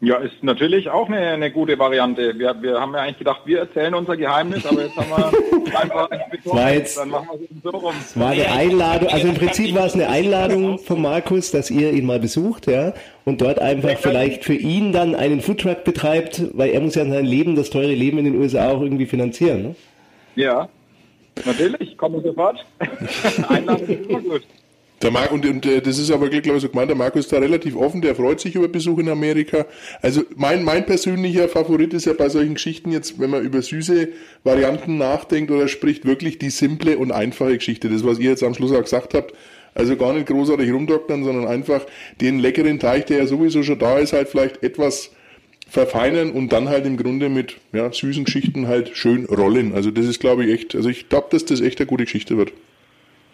Ja, 0.00 0.16
ist 0.16 0.42
natürlich 0.42 0.90
auch 0.90 1.08
eine, 1.08 1.18
eine 1.18 1.50
gute 1.50 1.78
Variante. 1.78 2.38
Wir, 2.38 2.54
wir 2.60 2.80
haben 2.80 2.92
ja 2.92 3.00
eigentlich 3.00 3.18
gedacht, 3.18 3.42
wir 3.44 3.60
erzählen 3.60 3.94
unser 3.94 4.16
Geheimnis, 4.16 4.66
aber 4.66 4.82
jetzt 4.82 4.96
haben 4.96 5.10
wir 5.10 5.80
einfach 5.80 6.10
war 6.44 6.72
jetzt, 6.72 6.98
dann 6.98 7.08
machen 7.08 7.28
wir 7.38 7.48
es 7.56 7.62
so 7.62 7.70
rum. 7.70 7.94
Es 7.98 8.18
war 8.18 8.30
eine 8.30 8.50
Einladung, 8.50 9.08
also 9.08 9.28
im 9.28 9.34
Prinzip 9.34 9.74
war 9.74 9.86
es 9.86 9.94
eine 9.94 10.08
Einladung 10.08 10.78
von 10.78 11.00
Markus, 11.00 11.50
dass 11.50 11.70
ihr 11.70 11.92
ihn 11.92 12.06
mal 12.06 12.18
besucht, 12.18 12.66
ja, 12.66 12.92
und 13.24 13.40
dort 13.40 13.60
einfach 13.60 13.96
vielleicht 13.98 14.44
für 14.44 14.54
ihn 14.54 14.92
dann 14.92 15.14
einen 15.14 15.40
Foodtruck 15.40 15.84
betreibt, 15.84 16.42
weil 16.52 16.70
er 16.70 16.80
muss 16.80 16.96
ja 16.96 17.06
sein 17.06 17.24
Leben, 17.24 17.56
das 17.56 17.70
teure 17.70 17.94
Leben 17.94 18.18
in 18.18 18.24
den 18.24 18.36
USA 18.36 18.70
auch 18.70 18.82
irgendwie 18.82 19.06
finanzieren. 19.06 19.62
Ne? 19.62 19.74
Ja, 20.36 20.68
natürlich, 21.46 21.96
komme 21.96 22.20
sofort. 22.20 22.64
Einladung 23.48 23.88
ist 23.88 24.10
immer 24.10 24.20
gut. 24.20 24.42
Der 25.02 25.10
Mar 25.10 25.32
und, 25.32 25.44
und 25.44 25.66
äh, 25.66 25.82
das 25.82 25.98
ist 25.98 26.10
aber, 26.10 26.28
glaube 26.28 26.56
ich, 26.56 26.62
so 26.62 26.68
gemeint, 26.68 26.88
der 26.88 26.96
Markus 26.96 27.22
ist 27.22 27.32
da 27.32 27.38
relativ 27.38 27.76
offen, 27.76 28.00
der 28.00 28.14
freut 28.14 28.40
sich 28.40 28.54
über 28.54 28.68
Besuch 28.68 28.98
in 28.98 29.08
Amerika. 29.08 29.66
Also 30.00 30.22
mein, 30.36 30.64
mein 30.64 30.86
persönlicher 30.86 31.48
Favorit 31.48 31.92
ist 31.92 32.06
ja 32.06 32.12
bei 32.12 32.28
solchen 32.28 32.54
Geschichten 32.54 32.92
jetzt, 32.92 33.18
wenn 33.20 33.30
man 33.30 33.44
über 33.44 33.60
süße 33.60 34.08
Varianten 34.44 34.96
nachdenkt 34.96 35.50
oder 35.50 35.68
spricht, 35.68 36.06
wirklich 36.06 36.38
die 36.38 36.50
simple 36.50 36.96
und 36.96 37.12
einfache 37.12 37.56
Geschichte. 37.56 37.90
Das, 37.90 38.04
was 38.04 38.18
ihr 38.18 38.30
jetzt 38.30 38.42
am 38.42 38.54
Schluss 38.54 38.72
auch 38.72 38.82
gesagt 38.82 39.14
habt, 39.14 39.34
also 39.74 39.96
gar 39.96 40.12
nicht 40.12 40.26
großartig 40.26 40.72
rumdoktern, 40.72 41.24
sondern 41.24 41.48
einfach 41.48 41.84
den 42.20 42.38
leckeren 42.38 42.78
Teig, 42.78 43.06
der 43.06 43.18
ja 43.18 43.26
sowieso 43.26 43.62
schon 43.62 43.78
da 43.78 43.98
ist, 43.98 44.12
halt 44.12 44.28
vielleicht 44.28 44.62
etwas 44.62 45.10
verfeinern 45.68 46.30
und 46.30 46.52
dann 46.52 46.68
halt 46.68 46.86
im 46.86 46.96
Grunde 46.96 47.28
mit 47.28 47.56
ja, 47.72 47.92
süßen 47.92 48.24
Geschichten 48.24 48.68
halt 48.68 48.96
schön 48.96 49.24
rollen. 49.24 49.74
Also 49.74 49.90
das 49.90 50.06
ist, 50.06 50.20
glaube 50.20 50.44
ich, 50.44 50.52
echt, 50.52 50.76
also 50.76 50.88
ich 50.88 51.08
glaube, 51.08 51.28
dass 51.30 51.44
das 51.44 51.60
echt 51.60 51.80
eine 51.80 51.86
gute 51.86 52.04
Geschichte 52.04 52.38
wird. 52.38 52.52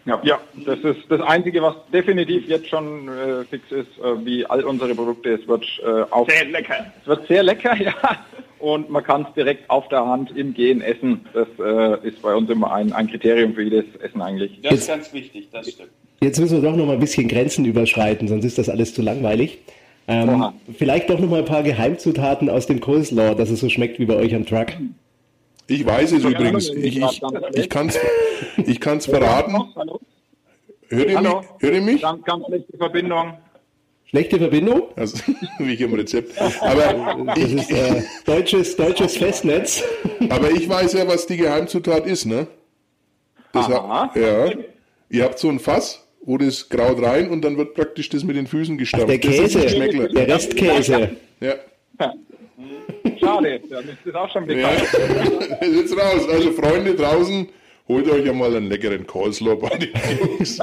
Ja. 0.05 0.19
ja, 0.23 0.39
das 0.65 0.79
ist 0.79 1.01
das 1.09 1.21
Einzige, 1.21 1.61
was 1.61 1.75
definitiv 1.93 2.47
jetzt 2.47 2.67
schon 2.67 3.07
äh, 3.07 3.43
fix 3.45 3.71
ist, 3.71 3.87
äh, 3.99 4.25
wie 4.25 4.45
all 4.45 4.63
unsere 4.63 4.95
Produkte. 4.95 5.33
Es 5.33 5.47
wird 5.47 5.63
äh, 5.83 6.03
auch 6.11 6.27
sehr 6.27 6.45
lecker. 6.45 6.91
Es 7.01 7.07
wird 7.07 7.27
sehr 7.27 7.43
lecker, 7.43 7.75
ja. 7.79 7.93
Und 8.57 8.89
man 8.89 9.03
kann 9.03 9.25
es 9.27 9.33
direkt 9.35 9.69
auf 9.69 9.87
der 9.89 10.05
Hand 10.05 10.35
im 10.35 10.53
Gehen 10.53 10.81
essen. 10.81 11.25
Das 11.33 11.47
äh, 11.59 12.07
ist 12.07 12.21
bei 12.21 12.33
uns 12.33 12.49
immer 12.49 12.71
ein, 12.73 12.93
ein 12.93 13.07
Kriterium 13.07 13.53
für 13.53 13.63
jedes 13.63 13.85
Essen 14.01 14.21
eigentlich. 14.21 14.59
Das 14.61 14.73
ist 14.73 14.87
ganz 14.87 15.13
wichtig, 15.13 15.49
das 15.51 15.69
stimmt. 15.69 15.89
Jetzt 16.21 16.39
müssen 16.39 16.61
wir 16.61 16.69
doch 16.69 16.77
noch 16.77 16.85
mal 16.85 16.93
ein 16.93 16.99
bisschen 16.99 17.27
Grenzen 17.27 17.65
überschreiten, 17.65 18.27
sonst 18.27 18.45
ist 18.45 18.57
das 18.57 18.69
alles 18.69 18.93
zu 18.93 19.01
langweilig. 19.01 19.59
Ähm, 20.07 20.53
vielleicht 20.77 21.09
doch 21.09 21.19
noch 21.19 21.29
mal 21.29 21.39
ein 21.39 21.45
paar 21.45 21.63
Geheimzutaten 21.63 22.49
aus 22.49 22.67
dem 22.67 22.79
Coleslaw, 22.79 23.35
dass 23.35 23.49
es 23.49 23.59
so 23.59 23.69
schmeckt 23.69 23.99
wie 23.99 24.05
bei 24.05 24.15
euch 24.15 24.35
am 24.35 24.45
Truck. 24.45 24.67
Ich 25.71 25.85
weiß 25.85 26.11
es 26.11 26.23
übrigens. 26.25 26.69
Ich, 26.69 26.97
ich, 26.97 27.21
ich 27.53 27.69
kann 27.69 27.87
es 27.87 27.99
ich 28.65 28.79
kann's 28.79 29.05
verraten. 29.05 29.55
Hört 30.89 31.09
ihr 31.09 31.21
mich? 31.21 31.33
Hört 31.59 31.73
ihr 31.73 31.81
mich? 31.81 32.01
Ganz, 32.01 32.23
ganz 32.25 32.45
schlechte 32.45 32.77
Verbindung. 32.77 33.33
Schlechte 34.05 34.37
Verbindung? 34.37 34.83
Also, 34.97 35.17
wie 35.59 35.73
ich 35.73 35.79
im 35.79 35.93
Rezept. 35.93 36.37
Aber 36.61 37.33
das 37.33 37.51
ist 37.51 37.71
äh, 37.71 38.03
deutsches, 38.25 38.75
deutsches 38.75 39.15
Festnetz. 39.15 39.81
Aber 40.29 40.51
ich 40.51 40.67
weiß 40.67 40.91
ja, 40.93 41.07
was 41.07 41.25
die 41.25 41.37
Geheimzutat 41.37 42.05
ist, 42.05 42.25
ne? 42.25 42.47
Das 43.53 43.67
Aha. 43.67 44.11
ja. 44.15 44.51
Ihr 45.09 45.23
habt 45.23 45.39
so 45.39 45.47
ein 45.47 45.59
Fass, 45.59 46.05
wo 46.21 46.37
das 46.37 46.67
Kraut 46.67 47.01
rein 47.01 47.29
und 47.29 47.43
dann 47.43 47.57
wird 47.57 47.73
praktisch 47.73 48.09
das 48.09 48.25
mit 48.25 48.35
den 48.35 48.47
Füßen 48.47 48.77
gestampft. 48.77 49.05
Ach, 49.05 49.09
der 49.09 49.19
Käse, 49.19 49.59
der 50.13 50.27
Restkäse. 50.27 51.11
Ja. 51.39 51.55
Schade, 53.19 53.61
dann 53.69 53.83
ist 53.85 53.97
das 54.05 54.15
auch 54.15 54.31
schon 54.31 54.47
bekannt. 54.47 54.81
Ja, 55.61 55.67
jetzt 55.67 55.97
raus. 55.97 56.27
Also 56.29 56.51
Freunde 56.51 56.95
draußen, 56.95 57.47
holt 57.87 58.09
euch 58.09 58.29
einmal 58.29 58.55
einen 58.55 58.67
leckeren 58.67 59.05
Coleslaw 59.05 59.55
bei 59.55 59.77
den 59.77 59.89
Jungs. 60.19 60.57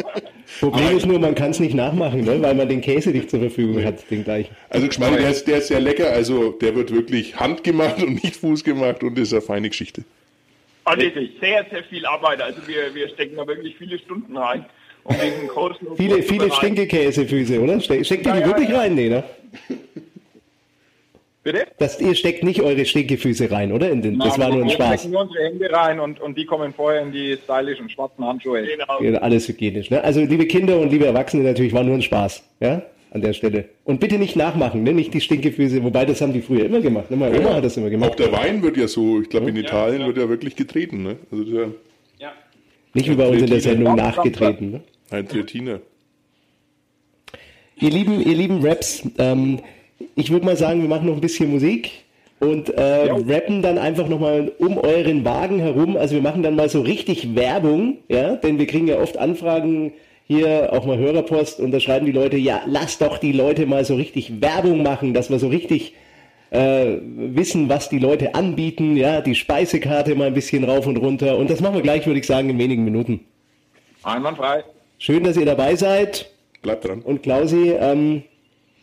Problem 0.60 0.96
ist 0.96 1.06
nur, 1.06 1.18
man 1.18 1.34
kann 1.34 1.50
es 1.50 1.60
nicht 1.60 1.74
nachmachen, 1.74 2.24
ne? 2.24 2.40
weil 2.42 2.54
man 2.54 2.68
den 2.68 2.80
Käse 2.80 3.10
nicht 3.10 3.30
zur 3.30 3.40
Verfügung 3.40 3.82
hat, 3.84 4.10
den 4.10 4.24
gleichen. 4.24 4.54
Also 4.68 4.86
Geschmack, 4.86 5.16
der 5.16 5.30
ist, 5.30 5.46
der 5.46 5.58
ist 5.58 5.68
sehr 5.68 5.80
lecker. 5.80 6.10
Also 6.10 6.50
der 6.52 6.74
wird 6.74 6.92
wirklich 6.92 7.36
handgemacht 7.36 8.02
und 8.02 8.22
nicht 8.22 8.36
fußgemacht 8.36 9.02
und 9.02 9.18
ist 9.18 9.32
eine 9.32 9.42
feine 9.42 9.68
Geschichte. 9.68 10.04
Also 10.84 11.02
sehr, 11.40 11.66
sehr 11.70 11.84
viel 11.84 12.04
Arbeit. 12.04 12.42
Also 12.42 12.60
wir, 12.66 12.94
wir 12.94 13.08
stecken 13.08 13.36
da 13.36 13.46
wirklich 13.46 13.76
viele 13.76 13.98
Stunden 13.98 14.36
rein. 14.36 14.66
Um 15.04 15.14
diesen 15.14 15.48
Coleslaw 15.48 15.96
viele 15.96 16.22
viele 16.22 16.50
Stinkekäsefüße, 16.50 17.60
oder? 17.60 17.78
Steckt 17.80 18.10
ihr 18.10 18.16
die 18.16 18.28
ja, 18.28 18.46
wirklich 18.46 18.70
ja. 18.70 18.78
rein? 18.78 18.94
Nee, 18.94 19.10
ne? 19.10 19.24
Bitte? 21.44 21.66
Das, 21.76 22.00
ihr 22.00 22.14
steckt 22.14 22.42
nicht 22.42 22.62
eure 22.62 22.86
Stinkefüße 22.86 23.50
rein, 23.50 23.70
oder? 23.70 23.90
In 23.90 24.00
den, 24.00 24.16
Nein, 24.16 24.28
das 24.28 24.38
war 24.38 24.48
nur 24.48 24.62
ein 24.62 24.70
Spaß. 24.70 24.90
Wir 24.90 24.98
stecken 24.98 25.16
unsere 25.16 25.44
Hände 25.44 25.70
rein 25.70 26.00
und, 26.00 26.18
und 26.18 26.38
die 26.38 26.46
kommen 26.46 26.72
vorher 26.72 27.02
in 27.02 27.12
die 27.12 27.36
stylischen 27.36 27.90
schwarzen 27.90 28.24
Handschuhe. 28.24 28.64
Genau. 28.64 29.18
alles 29.18 29.46
hygienisch. 29.46 29.90
Ne? 29.90 30.02
Also 30.02 30.22
liebe 30.22 30.46
Kinder 30.46 30.78
und 30.80 30.90
liebe 30.90 31.04
Erwachsene, 31.04 31.42
natürlich 31.42 31.74
war 31.74 31.84
nur 31.84 31.96
ein 31.96 32.02
Spaß. 32.02 32.42
Ja? 32.60 32.82
An 33.10 33.20
der 33.20 33.34
Stelle. 33.34 33.66
Und 33.84 34.00
bitte 34.00 34.18
nicht 34.18 34.36
nachmachen, 34.36 34.84
ne? 34.84 34.94
nicht 34.94 35.12
die 35.12 35.20
Stinkefüße, 35.20 35.84
wobei 35.84 36.06
das 36.06 36.22
haben 36.22 36.32
die 36.32 36.40
früher 36.40 36.64
immer 36.64 36.80
gemacht. 36.80 37.10
Ne? 37.10 37.18
Meine 37.18 37.38
Oma 37.38 37.50
ja. 37.50 37.56
hat 37.56 37.64
das 37.64 37.76
immer 37.76 37.90
gemacht. 37.90 38.12
Auch 38.12 38.16
der 38.16 38.32
Wein 38.32 38.62
wird 38.62 38.78
ja 38.78 38.88
so, 38.88 39.20
ich 39.20 39.28
glaube 39.28 39.50
in 39.50 39.56
Italien 39.56 40.00
ja, 40.00 40.06
wird 40.06 40.16
ja 40.16 40.28
wirklich 40.30 40.56
getreten. 40.56 41.02
Ne? 41.02 41.16
Also 41.30 41.44
der, 41.44 41.68
ja. 42.18 42.32
Nicht 42.94 43.10
wie 43.10 43.16
bei 43.16 43.28
uns 43.28 43.42
in 43.42 43.50
der 43.50 43.60
Sendung 43.60 43.94
nachgetreten. 43.96 44.70
Ne? 44.70 44.80
Ein 45.10 45.28
Triatiner. 45.28 45.80
Ihr 47.76 47.90
lieben, 47.90 48.20
ihr 48.22 48.34
lieben 48.34 48.66
Raps, 48.66 49.06
ähm, 49.18 49.60
ich 50.16 50.30
würde 50.30 50.46
mal 50.46 50.56
sagen, 50.56 50.80
wir 50.80 50.88
machen 50.88 51.06
noch 51.06 51.14
ein 51.14 51.20
bisschen 51.20 51.50
Musik 51.50 51.90
und 52.40 52.70
äh, 52.70 53.10
rappen 53.10 53.62
dann 53.62 53.78
einfach 53.78 54.08
nochmal 54.08 54.52
um 54.58 54.78
euren 54.78 55.24
Wagen 55.24 55.58
herum. 55.58 55.96
Also 55.96 56.14
wir 56.14 56.22
machen 56.22 56.42
dann 56.42 56.56
mal 56.56 56.68
so 56.68 56.80
richtig 56.80 57.34
Werbung, 57.34 57.98
ja, 58.08 58.36
denn 58.36 58.58
wir 58.58 58.66
kriegen 58.66 58.86
ja 58.86 58.98
oft 58.98 59.16
Anfragen 59.16 59.92
hier, 60.26 60.72
auch 60.72 60.86
mal 60.86 60.98
Hörerpost 60.98 61.60
und 61.60 61.70
da 61.70 61.80
schreiben 61.80 62.06
die 62.06 62.12
Leute, 62.12 62.36
ja, 62.36 62.62
lass 62.66 62.98
doch 62.98 63.18
die 63.18 63.32
Leute 63.32 63.66
mal 63.66 63.84
so 63.84 63.94
richtig 63.94 64.40
Werbung 64.40 64.82
machen, 64.82 65.12
dass 65.14 65.30
wir 65.30 65.38
so 65.38 65.48
richtig 65.48 65.94
äh, 66.50 66.96
wissen, 67.02 67.68
was 67.68 67.88
die 67.88 67.98
Leute 67.98 68.34
anbieten, 68.34 68.96
ja, 68.96 69.20
die 69.20 69.34
Speisekarte 69.34 70.14
mal 70.14 70.28
ein 70.28 70.34
bisschen 70.34 70.64
rauf 70.64 70.86
und 70.86 70.96
runter 70.96 71.36
und 71.36 71.50
das 71.50 71.60
machen 71.60 71.74
wir 71.74 71.82
gleich, 71.82 72.06
würde 72.06 72.20
ich 72.20 72.26
sagen, 72.26 72.48
in 72.48 72.58
wenigen 72.58 72.84
Minuten. 72.84 73.20
Einwandfrei. 74.02 74.64
Schön, 74.98 75.24
dass 75.24 75.36
ihr 75.36 75.46
dabei 75.46 75.76
seid. 75.76 76.30
Bleibt 76.62 76.86
dran. 76.86 77.02
Und 77.02 77.22
Klausi, 77.22 77.74
ähm, 77.78 78.22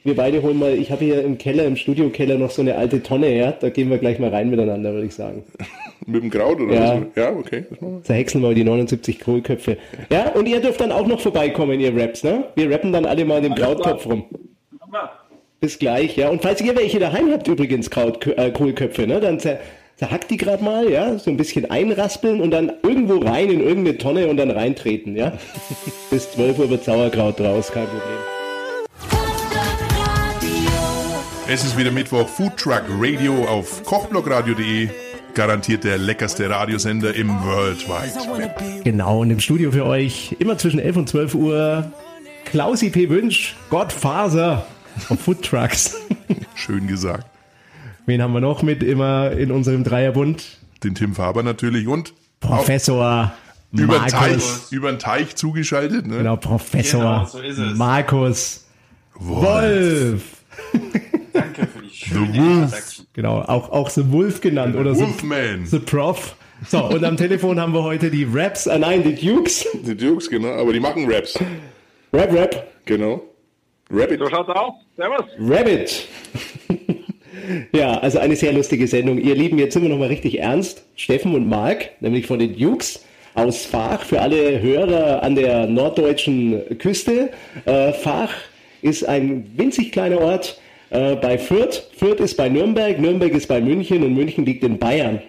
wir 0.03 0.15
beide 0.15 0.41
holen 0.41 0.57
mal, 0.57 0.73
ich 0.73 0.91
habe 0.91 1.05
hier 1.05 1.23
im 1.23 1.37
Keller, 1.37 1.65
im 1.65 1.75
Studiokeller 1.75 2.37
noch 2.37 2.51
so 2.51 2.61
eine 2.61 2.75
alte 2.75 3.03
Tonne, 3.03 3.35
ja, 3.35 3.51
da 3.51 3.69
gehen 3.69 3.89
wir 3.89 3.99
gleich 3.99 4.19
mal 4.19 4.29
rein 4.29 4.49
miteinander, 4.49 4.93
würde 4.93 5.07
ich 5.07 5.13
sagen. 5.13 5.43
Mit 6.07 6.23
dem 6.23 6.31
Kraut 6.31 6.59
oder 6.59 6.73
ja. 6.73 6.95
was? 6.95 7.07
Ja, 7.15 7.31
okay. 7.31 7.65
Zerhäckseln 8.03 8.43
wir 8.43 8.55
die 8.55 8.63
79 8.63 9.19
Kohlköpfe. 9.19 9.77
Ja, 10.09 10.31
und 10.31 10.47
ihr 10.47 10.59
dürft 10.59 10.81
dann 10.81 10.91
auch 10.91 11.05
noch 11.05 11.19
vorbeikommen, 11.19 11.79
ihr 11.79 11.95
Raps, 11.95 12.23
ne? 12.23 12.45
Wir 12.55 12.71
rappen 12.71 12.91
dann 12.91 13.05
alle 13.05 13.23
mal 13.23 13.37
in 13.37 13.43
dem 13.43 13.55
Krautkopf 13.55 14.07
rum. 14.07 14.25
Bis 15.59 15.77
gleich, 15.77 16.17
ja. 16.17 16.29
Und 16.29 16.41
falls 16.41 16.59
ihr 16.61 16.75
welche 16.75 16.97
daheim 16.97 17.31
habt, 17.31 17.47
übrigens 17.47 17.91
Kraut, 17.91 18.25
äh, 18.25 18.49
Kohlköpfe, 18.49 19.05
ne, 19.05 19.19
dann 19.19 19.39
zer 19.39 19.59
zerhackt 19.97 20.31
die 20.31 20.37
gerade 20.37 20.63
mal, 20.63 20.89
ja, 20.89 21.19
so 21.19 21.29
ein 21.29 21.37
bisschen 21.37 21.69
einraspeln 21.69 22.41
und 22.41 22.49
dann 22.49 22.71
irgendwo 22.81 23.17
rein 23.17 23.51
in 23.51 23.59
irgendeine 23.59 23.99
Tonne 23.99 24.27
und 24.27 24.37
dann 24.37 24.49
reintreten, 24.49 25.15
ja. 25.15 25.33
Bis 26.09 26.31
12 26.31 26.57
Uhr 26.57 26.69
wird 26.71 26.83
Sauerkraut 26.83 27.39
draus, 27.39 27.71
kein 27.71 27.85
Problem. 27.85 28.40
Es 31.47 31.65
ist 31.65 31.77
wieder 31.77 31.91
Mittwoch, 31.91 32.27
Food 32.27 32.55
Truck 32.57 32.83
Radio 32.99 33.45
auf 33.45 33.83
kochblockradio.de. 33.83 34.89
Garantiert 35.33 35.83
der 35.83 35.97
leckerste 35.97 36.49
Radiosender 36.49 37.13
im 37.15 37.29
World 37.43 37.87
Wide 37.87 38.37
Web. 38.37 38.83
Genau, 38.83 39.21
und 39.21 39.31
im 39.31 39.39
Studio 39.39 39.71
für 39.71 39.85
euch 39.85 40.35
immer 40.39 40.57
zwischen 40.57 40.79
11 40.79 40.97
und 40.97 41.09
12 41.09 41.35
Uhr 41.35 41.91
Klausi 42.45 42.89
P. 42.89 43.09
Wünsch, 43.09 43.55
Gottfaser 43.69 44.65
von 44.99 45.17
Food 45.17 45.43
Trucks. 45.43 45.95
Schön 46.55 46.87
gesagt. 46.87 47.25
Wen 48.05 48.21
haben 48.21 48.33
wir 48.33 48.41
noch 48.41 48.61
mit 48.61 48.83
immer 48.83 49.31
in 49.31 49.51
unserem 49.51 49.83
Dreierbund? 49.83 50.59
Den 50.83 50.95
Tim 50.95 51.15
Faber 51.15 51.43
natürlich 51.43 51.87
und 51.87 52.13
Professor 52.39 53.33
über 53.71 53.99
den 53.99 54.07
Teich, 54.07 54.43
über 54.71 54.91
den 54.91 54.99
Teich 54.99 55.35
zugeschaltet. 55.35 56.07
Ne? 56.07 56.17
Genau, 56.17 56.35
Professor 56.35 57.29
genau, 57.31 57.53
so 57.53 57.61
Markus 57.75 58.65
Wolf. 59.15 59.43
Wolf. 59.43 61.01
Danke 61.55 61.71
für 61.71 61.83
die 61.83 61.89
schöne 61.89 62.31
The 62.31 62.39
Wolf. 62.39 63.01
Genau, 63.13 63.41
auch, 63.41 63.69
auch 63.71 63.89
The 63.89 64.11
Wolf 64.11 64.41
genannt 64.41 64.75
oder 64.75 64.95
Wolfman. 64.97 65.65
The, 65.65 65.77
The 65.77 65.79
Prof. 65.79 66.35
So, 66.67 66.85
und 66.85 67.03
am 67.03 67.17
Telefon 67.17 67.59
haben 67.59 67.73
wir 67.73 67.83
heute 67.83 68.11
die 68.11 68.27
Raps, 68.31 68.67
äh, 68.67 68.77
nein, 68.77 69.03
die 69.03 69.15
Dukes. 69.15 69.67
Die 69.73 69.95
Dukes, 69.95 70.29
genau, 70.29 70.49
aber 70.49 70.73
die 70.73 70.79
machen 70.79 71.11
Raps. 71.11 71.37
Rap, 72.13 72.31
Rap. 72.33 72.67
Genau. 72.85 73.23
Rabbit. 73.89 74.19
So 74.19 74.29
schaut's 74.29 74.49
aus. 74.49 74.73
Servus. 74.95 75.25
Rabbit. 75.39 76.07
ja, 77.73 77.97
also 77.99 78.19
eine 78.19 78.35
sehr 78.35 78.53
lustige 78.53 78.87
Sendung. 78.87 79.17
Ihr 79.17 79.35
Lieben, 79.35 79.57
jetzt 79.57 79.73
sind 79.73 79.81
wir 79.81 79.89
nochmal 79.89 80.07
richtig 80.09 80.39
ernst. 80.39 80.85
Steffen 80.95 81.33
und 81.35 81.49
Marc, 81.49 81.89
nämlich 81.99 82.27
von 82.27 82.39
den 82.39 82.57
Dukes. 82.57 83.03
aus 83.33 83.65
Fach, 83.65 84.01
für 84.03 84.21
alle 84.21 84.61
Hörer 84.61 85.23
an 85.23 85.35
der 85.35 85.67
norddeutschen 85.67 86.77
Küste. 86.77 87.31
Äh, 87.65 87.93
Fach 87.93 88.31
ist 88.81 89.03
ein 89.03 89.51
winzig 89.55 89.91
kleiner 89.91 90.19
Ort 90.19 90.59
äh, 90.91 91.15
bei 91.15 91.37
Fürth. 91.37 91.89
Fürth 91.95 92.19
ist 92.19 92.37
bei 92.37 92.49
Nürnberg, 92.49 92.99
Nürnberg 92.99 93.33
ist 93.33 93.47
bei 93.47 93.59
München 93.59 94.03
und 94.03 94.13
München 94.13 94.45
liegt 94.45 94.63
in 94.63 94.77
Bayern. 94.77 95.21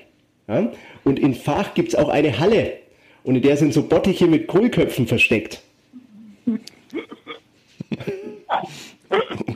Ja? 0.49 0.71
Und 1.05 1.19
in 1.19 1.35
Fach 1.35 1.75
gibt 1.75 1.91
es 1.91 1.95
auch 1.95 2.09
eine 2.09 2.39
Halle 2.39 2.75
und 3.25 3.37
in 3.37 3.43
der 3.43 3.57
sind 3.57 3.73
so 3.73 3.83
Bottiche 3.83 4.27
mit 4.27 4.47
Kohlköpfen 4.49 5.07
versteckt. 5.07 5.63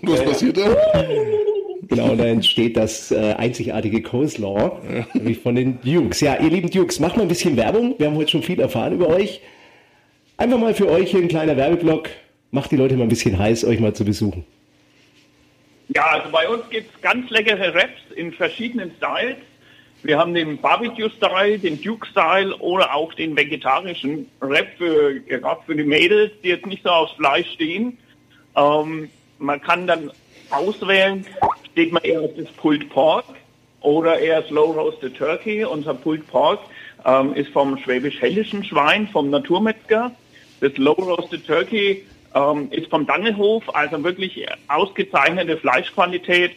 Was 0.03 0.25
passiert 0.25 0.57
da? 0.57 0.77
Genau, 1.88 2.12
und 2.12 2.19
da 2.19 2.25
entsteht 2.25 2.77
das 2.77 3.11
äh, 3.11 3.35
einzigartige 3.37 4.03
Coleslaw 4.03 4.73
ja. 4.92 5.35
von 5.42 5.55
den 5.55 5.81
Dukes. 5.83 6.21
Ja, 6.21 6.37
ihr 6.37 6.51
lieben 6.51 6.71
Dukes, 6.71 7.01
macht 7.01 7.16
mal 7.16 7.23
ein 7.23 7.29
bisschen 7.29 7.57
Werbung. 7.57 7.95
Wir 7.99 8.09
haben 8.09 8.16
heute 8.16 8.31
schon 8.31 8.42
viel 8.42 8.61
erfahren 8.61 8.95
über 8.95 9.09
euch. 9.09 9.40
Einfach 10.37 10.59
mal 10.59 10.75
für 10.75 10.88
euch 10.88 11.11
hier 11.11 11.21
ein 11.21 11.29
kleiner 11.29 11.57
Werbeblock. 11.57 12.11
Macht 12.51 12.71
die 12.71 12.77
Leute 12.77 12.97
mal 12.97 13.05
ein 13.05 13.09
bisschen 13.09 13.38
heiß, 13.38 13.64
euch 13.64 13.81
mal 13.81 13.95
zu 13.95 14.05
besuchen. 14.05 14.45
Ja, 15.88 16.05
also 16.07 16.31
bei 16.31 16.49
uns 16.49 16.68
gibt 16.70 16.94
es 16.94 17.01
ganz 17.01 17.31
leckere 17.31 17.75
Raps 17.75 18.01
in 18.14 18.33
verschiedenen 18.33 18.92
Styles. 18.96 19.37
Wir 20.03 20.18
haben 20.18 20.35
den 20.35 20.59
Barbecue-Style, 20.59 21.59
den 21.59 21.81
Duke-Style 21.81 22.57
oder 22.59 22.94
auch 22.94 23.14
den 23.14 23.37
vegetarischen 23.37 24.29
Rap 24.40 24.68
für, 24.79 25.20
gerade 25.20 25.62
für 25.64 25.75
die 25.75 25.85
Mädels, 25.85 26.33
die 26.42 26.49
jetzt 26.49 26.66
nicht 26.66 26.83
so 26.83 26.90
aufs 26.90 27.12
Fleisch 27.14 27.51
stehen. 27.53 27.99
Ähm, 28.57 29.09
man 29.38 29.61
kann 29.61 29.87
dann 29.87 30.11
auswählen, 30.51 31.27
steht 31.72 31.92
man 31.92 32.03
eher 32.03 32.20
auf 32.20 32.31
das 32.37 32.46
Pulled 32.53 32.88
Pork 32.90 33.25
oder 33.81 34.18
eher 34.18 34.42
Slow 34.44 34.72
Roasted 34.72 35.16
Turkey. 35.16 35.64
Unser 35.64 35.94
Pulled 35.94 36.27
Pork 36.29 36.61
ähm, 37.05 37.35
ist 37.35 37.51
vom 37.51 37.79
schwäbisch-hellischen 37.79 38.64
Schwein, 38.64 39.09
vom 39.09 39.31
Naturmetzger. 39.31 40.12
Das 40.61 40.77
Low 40.77 40.92
Roasted 40.92 41.46
Turkey 41.46 42.05
ähm, 42.37 42.68
ist 42.70 42.88
vom 42.88 43.07
Dangelhof, 43.07 43.64
also 43.75 44.03
wirklich 44.05 44.46
ausgezeichnete 44.68 45.57
Fleischqualität. 45.57 46.53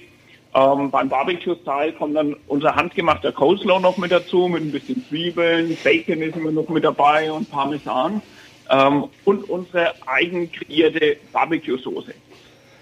Ähm, 0.53 0.91
beim 0.91 1.09
Barbecue-Style 1.09 1.93
kommt 1.93 2.15
dann 2.15 2.35
unser 2.47 2.75
handgemachter 2.75 3.31
Coleslaw 3.31 3.79
noch 3.79 3.97
mit 3.97 4.11
dazu, 4.11 4.47
mit 4.47 4.63
ein 4.63 4.71
bisschen 4.71 5.05
Zwiebeln, 5.07 5.77
Bacon 5.83 6.21
ist 6.21 6.35
immer 6.35 6.51
noch 6.51 6.67
mit 6.69 6.83
dabei 6.83 7.31
und 7.31 7.49
Parmesan. 7.49 8.21
Ähm, 8.69 9.05
und 9.25 9.49
unsere 9.49 9.93
eigen 10.07 10.51
kreierte 10.51 11.17
Barbecue-Soße. 11.31 12.13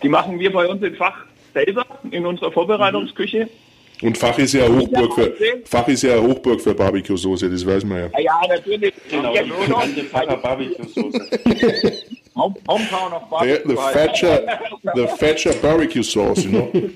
Die 0.02 0.10
machen 0.10 0.40
wir 0.40 0.52
bei 0.52 0.68
uns 0.68 0.82
im 0.82 0.96
Fach 0.96 1.26
selber 1.54 1.86
in 2.12 2.26
unserer 2.26 2.52
Vorbereitungsküche. 2.52 3.50
Und 4.02 4.18
Fach 4.18 4.38
ist 4.38 4.54
ja 4.54 4.68
Hochburg 4.68 5.14
für 5.14 5.34
Fach 5.66 5.88
ist 5.88 6.04
ja 6.04 6.22
Hochburg 6.22 6.62
für 6.62 6.74
Barbecue-Soße, 6.74 7.50
das 7.50 7.66
weiß 7.66 7.84
man 7.84 8.12
ja. 8.14 8.20
Ja, 8.20 8.42
natürlich. 8.48 8.94
Genau, 9.10 9.34
ja, 9.34 9.44
die 9.44 10.02
bekannte 10.02 10.38
Barbecue-Soße. 12.38 12.68
Hometown 12.68 13.14
of 13.14 13.24
The, 13.24 13.30
Barbecue. 13.30 13.68
the 13.68 13.76
Thatcher, 13.76 14.60
the 14.96 15.08
Thatcher 15.18 15.54
Barbecue 15.62 16.04
Sauce, 16.04 16.44
you 16.44 16.52
know. 16.52 16.90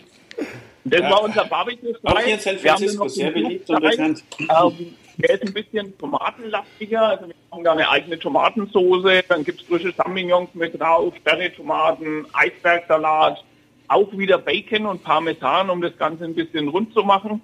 Das 0.83 1.01
war 1.01 1.23
unser 1.23 1.45
Barbecue-Style. 1.45 2.15
Auch 2.15 2.19
hier 2.19 2.33
in 2.33 2.39
San 2.39 2.55
haben 2.55 2.61
Francisco 2.61 3.07
sehr 3.07 3.31
beliebt 3.31 3.69
und 3.69 3.83
Duke-Style. 3.83 4.13
bekannt. 4.13 4.23
Ähm, 4.39 4.95
der 5.17 5.29
ist 5.35 5.43
ein 5.43 5.53
bisschen 5.53 5.97
tomatenlastiger. 5.97 7.01
Also 7.01 7.27
wir 7.27 7.35
machen 7.51 7.63
da 7.63 7.71
eine 7.73 7.89
eigene 7.89 8.17
Tomatensoße. 8.17 9.23
Dann 9.27 9.43
gibt 9.43 9.61
es 9.61 9.67
frische 9.67 9.93
Champignons 9.93 10.49
mit 10.53 10.79
drauf, 10.79 11.13
Sterre-Tomaten, 11.21 12.25
Eisbergsalat, 12.33 13.43
auch 13.87 14.11
wieder 14.13 14.37
Bacon 14.37 14.85
und 14.85 15.03
Parmesan, 15.03 15.69
um 15.69 15.81
das 15.81 15.95
Ganze 15.97 16.23
ein 16.23 16.33
bisschen 16.33 16.69
rund 16.69 16.93
zu 16.93 17.03
machen. 17.03 17.41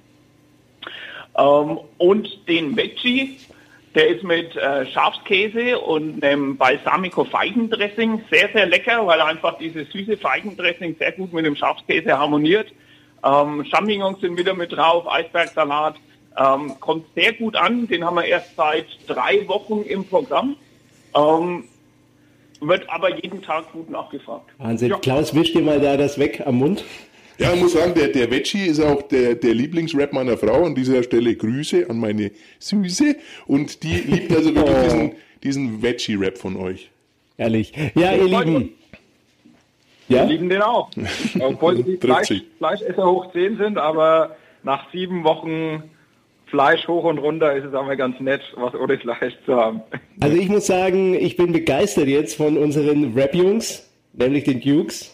Ähm, 1.37 1.79
und 1.97 2.47
den 2.47 2.75
Veggie, 2.75 3.37
der 3.97 4.09
ist 4.09 4.23
mit 4.23 4.55
äh, 4.55 4.85
Schafskäse 4.85 5.79
und 5.79 6.23
einem 6.23 6.55
Balsamico-Feigendressing 6.55 8.21
sehr, 8.29 8.47
sehr 8.53 8.67
lecker, 8.67 9.07
weil 9.07 9.19
einfach 9.19 9.57
dieses 9.57 9.91
süße 9.91 10.17
Feigendressing 10.17 10.95
sehr 10.99 11.13
gut 11.13 11.33
mit 11.33 11.47
dem 11.47 11.55
Schafskäse 11.55 12.15
harmoniert. 12.15 12.71
Ähm, 13.25 13.65
Champignons 13.65 14.21
sind 14.21 14.37
wieder 14.37 14.53
mit 14.53 14.71
drauf, 14.71 15.11
Eisbergsalat. 15.11 15.95
Ähm, 16.37 16.79
kommt 16.79 17.07
sehr 17.15 17.33
gut 17.33 17.55
an, 17.55 17.87
den 17.87 18.05
haben 18.05 18.17
wir 18.17 18.25
erst 18.25 18.55
seit 18.55 18.85
drei 19.07 19.47
Wochen 19.47 19.81
im 19.81 20.05
Programm. 20.05 20.55
Ähm, 21.15 21.63
wird 22.61 22.87
aber 22.91 23.15
jeden 23.15 23.41
Tag 23.41 23.71
gut 23.71 23.89
nachgefragt. 23.89 24.51
Wahnsinn. 24.59 24.89
Ja. 24.89 24.97
Klaus, 24.97 25.33
wisch 25.33 25.53
dir 25.53 25.63
mal 25.63 25.79
da 25.79 25.97
das 25.97 26.19
weg 26.19 26.43
am 26.45 26.59
Mund. 26.59 26.83
Ja, 27.39 27.53
ich 27.53 27.61
muss 27.61 27.73
sagen, 27.73 27.93
der, 27.95 28.07
der 28.07 28.31
Veggie 28.31 28.65
ist 28.65 28.79
auch 28.81 29.01
der, 29.03 29.35
der 29.35 29.53
Lieblingsrap 29.53 30.11
meiner 30.13 30.37
Frau. 30.37 30.65
An 30.65 30.73
dieser 30.75 31.03
Stelle 31.03 31.35
Grüße 31.35 31.89
an 31.89 31.99
meine 31.99 32.31
Süße. 32.59 33.15
Und 33.45 33.83
die 33.83 33.93
liebt 33.93 34.31
also 34.35 34.53
wirklich 34.55 34.75
Oh. 34.77 34.83
diesen, 34.83 35.11
diesen 35.43 35.81
Veggie-Rap 35.83 36.37
von 36.37 36.55
euch. 36.57 36.89
Ehrlich. 37.37 37.71
Ja, 37.95 38.13
ihr 38.13 38.25
Lieben. 38.25 38.73
Wir 40.07 40.17
Ja? 40.17 40.23
lieben 40.23 40.49
den 40.49 40.61
auch. 40.61 40.89
Obwohl 41.39 41.75
die 41.83 41.97
Trifft 41.97 42.27
Fleisch. 42.27 42.43
Fleischesser 42.57 43.05
hoch 43.05 43.31
10 43.33 43.57
sind, 43.57 43.77
aber 43.77 44.35
nach 44.63 44.91
sieben 44.91 45.23
Wochen 45.23 45.83
Fleisch 46.47 46.87
hoch 46.87 47.03
und 47.03 47.17
runter 47.17 47.55
ist 47.55 47.65
es 47.65 47.73
auch 47.73 47.85
mal 47.85 47.97
ganz 47.97 48.19
nett, 48.21 48.41
was 48.55 48.73
ohne 48.73 48.97
Fleisch 48.97 49.33
zu 49.45 49.53
haben. 49.55 49.81
Also 50.21 50.37
ich 50.37 50.47
muss 50.47 50.65
sagen, 50.65 51.13
ich 51.13 51.35
bin 51.35 51.51
begeistert 51.51 52.07
jetzt 52.07 52.35
von 52.35 52.57
unseren 52.57 53.13
Rap-Jungs, 53.13 53.87
nämlich 54.13 54.45
den 54.45 54.61
Dukes, 54.61 55.13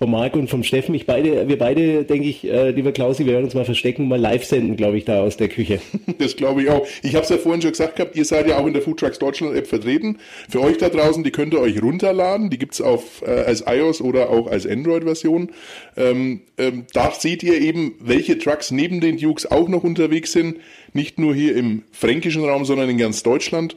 vom 0.00 0.12
Marc 0.12 0.34
und 0.34 0.48
vom 0.48 0.62
Steffen. 0.62 0.94
Ich 0.94 1.04
beide, 1.04 1.46
wir 1.46 1.58
beide, 1.58 2.04
denke 2.04 2.26
ich, 2.26 2.44
äh, 2.44 2.70
lieber 2.70 2.90
Klausi, 2.90 3.26
wir 3.26 3.34
werden 3.34 3.44
uns 3.44 3.52
mal 3.52 3.66
verstecken 3.66 4.04
und 4.04 4.08
mal 4.08 4.18
live 4.18 4.46
senden, 4.46 4.74
glaube 4.76 4.96
ich, 4.96 5.04
da 5.04 5.20
aus 5.20 5.36
der 5.36 5.48
Küche. 5.48 5.80
Das 6.18 6.36
glaube 6.36 6.62
ich 6.62 6.70
auch. 6.70 6.86
Ich 7.02 7.14
habe 7.14 7.24
es 7.24 7.30
ja 7.30 7.38
vorhin 7.38 7.62
schon 7.62 7.70
gesagt 7.70 7.96
gehabt, 7.96 8.16
ihr 8.16 8.24
seid 8.24 8.46
ja 8.46 8.58
auch 8.58 8.66
in 8.66 8.72
der 8.72 8.82
Food 8.82 9.00
Trucks 9.00 9.18
Deutschland 9.18 9.56
App 9.56 9.66
vertreten. 9.66 10.18
Für 10.48 10.60
euch 10.60 10.76
da 10.76 10.88
draußen, 10.88 11.24
die 11.24 11.30
könnt 11.30 11.54
ihr 11.54 11.60
euch 11.60 11.82
runterladen. 11.82 12.50
Die 12.50 12.58
gibt's 12.58 12.80
auf 12.80 13.22
äh, 13.22 13.30
als 13.30 13.64
iOS 13.66 14.00
oder 14.00 14.30
auch 14.30 14.46
als 14.46 14.66
Android-Version. 14.66 15.50
Ähm, 15.96 16.42
ähm, 16.58 16.84
da 16.92 17.10
seht 17.10 17.42
ihr 17.42 17.58
eben, 17.60 17.94
welche 18.00 18.38
Trucks 18.38 18.70
neben 18.70 19.00
den 19.00 19.18
Dukes 19.18 19.50
auch 19.50 19.68
noch 19.68 19.82
unterwegs 19.82 20.32
sind. 20.32 20.58
Nicht 20.92 21.18
nur 21.18 21.34
hier 21.34 21.56
im 21.56 21.82
fränkischen 21.92 22.44
Raum, 22.44 22.64
sondern 22.64 22.88
in 22.88 22.98
ganz 22.98 23.22
Deutschland. 23.22 23.76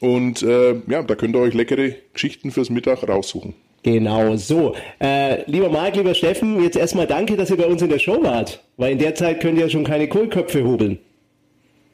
Und 0.00 0.42
äh, 0.42 0.74
ja, 0.88 1.02
da 1.02 1.14
könnt 1.14 1.36
ihr 1.36 1.40
euch 1.40 1.54
leckere 1.54 1.94
Geschichten 2.12 2.50
fürs 2.50 2.70
Mittag 2.70 3.08
raussuchen. 3.08 3.54
Genau, 3.84 4.34
so. 4.36 4.74
Äh, 4.98 5.48
lieber 5.48 5.68
Marc, 5.68 5.94
lieber 5.94 6.14
Steffen, 6.14 6.62
jetzt 6.62 6.76
erstmal 6.76 7.06
danke, 7.06 7.36
dass 7.36 7.50
ihr 7.50 7.58
bei 7.58 7.66
uns 7.66 7.82
in 7.82 7.90
der 7.90 7.98
Show 7.98 8.22
wart, 8.22 8.64
weil 8.78 8.92
in 8.92 8.98
der 8.98 9.14
Zeit 9.14 9.40
könnt 9.40 9.58
ihr 9.58 9.64
ja 9.64 9.70
schon 9.70 9.84
keine 9.84 10.08
Kohlköpfe 10.08 10.64
hobeln. 10.64 10.98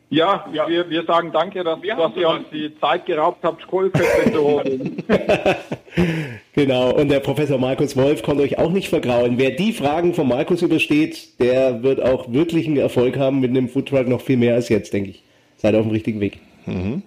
Ja, 0.09 0.45
Wir, 0.53 0.91
wir 0.91 1.05
sagen 1.05 1.31
danke, 1.33 1.63
dass, 1.63 1.79
dass 1.81 2.17
ihr 2.17 2.29
uns 2.29 2.45
die 2.53 2.73
Zeit 2.81 3.07
geraubt 3.07 3.45
habt, 3.45 3.65
Kohlköpfe 3.67 4.33
zu 4.33 4.43
holen. 4.43 5.03
Genau, 6.53 6.93
und 6.95 7.09
der 7.09 7.21
Professor 7.21 7.59
Markus 7.59 7.97
Wolf 7.97 8.23
konnte 8.23 8.43
euch 8.43 8.59
auch 8.59 8.71
nicht 8.71 8.89
vergrauen. 8.89 9.39
Wer 9.39 9.53
die 9.53 9.73
Fragen 9.73 10.15
von 10.15 10.29
Markus 10.29 10.63
übersteht, 10.63 11.41
der 11.41 11.83
wird 11.83 12.03
auch 12.03 12.33
wirklichen 12.33 12.77
Erfolg 12.77 13.17
haben 13.17 13.41
mit 13.41 13.51
einem 13.51 13.69
Foodtruck 13.69 14.09
noch 14.09 14.21
viel 14.21 14.37
mehr 14.37 14.55
als 14.55 14.69
jetzt, 14.69 14.93
denke 14.93 15.11
ich. 15.11 15.23
Seid 15.57 15.75
auf 15.75 15.83
dem 15.83 15.91
richtigen 15.93 16.21
Weg. 16.21 16.39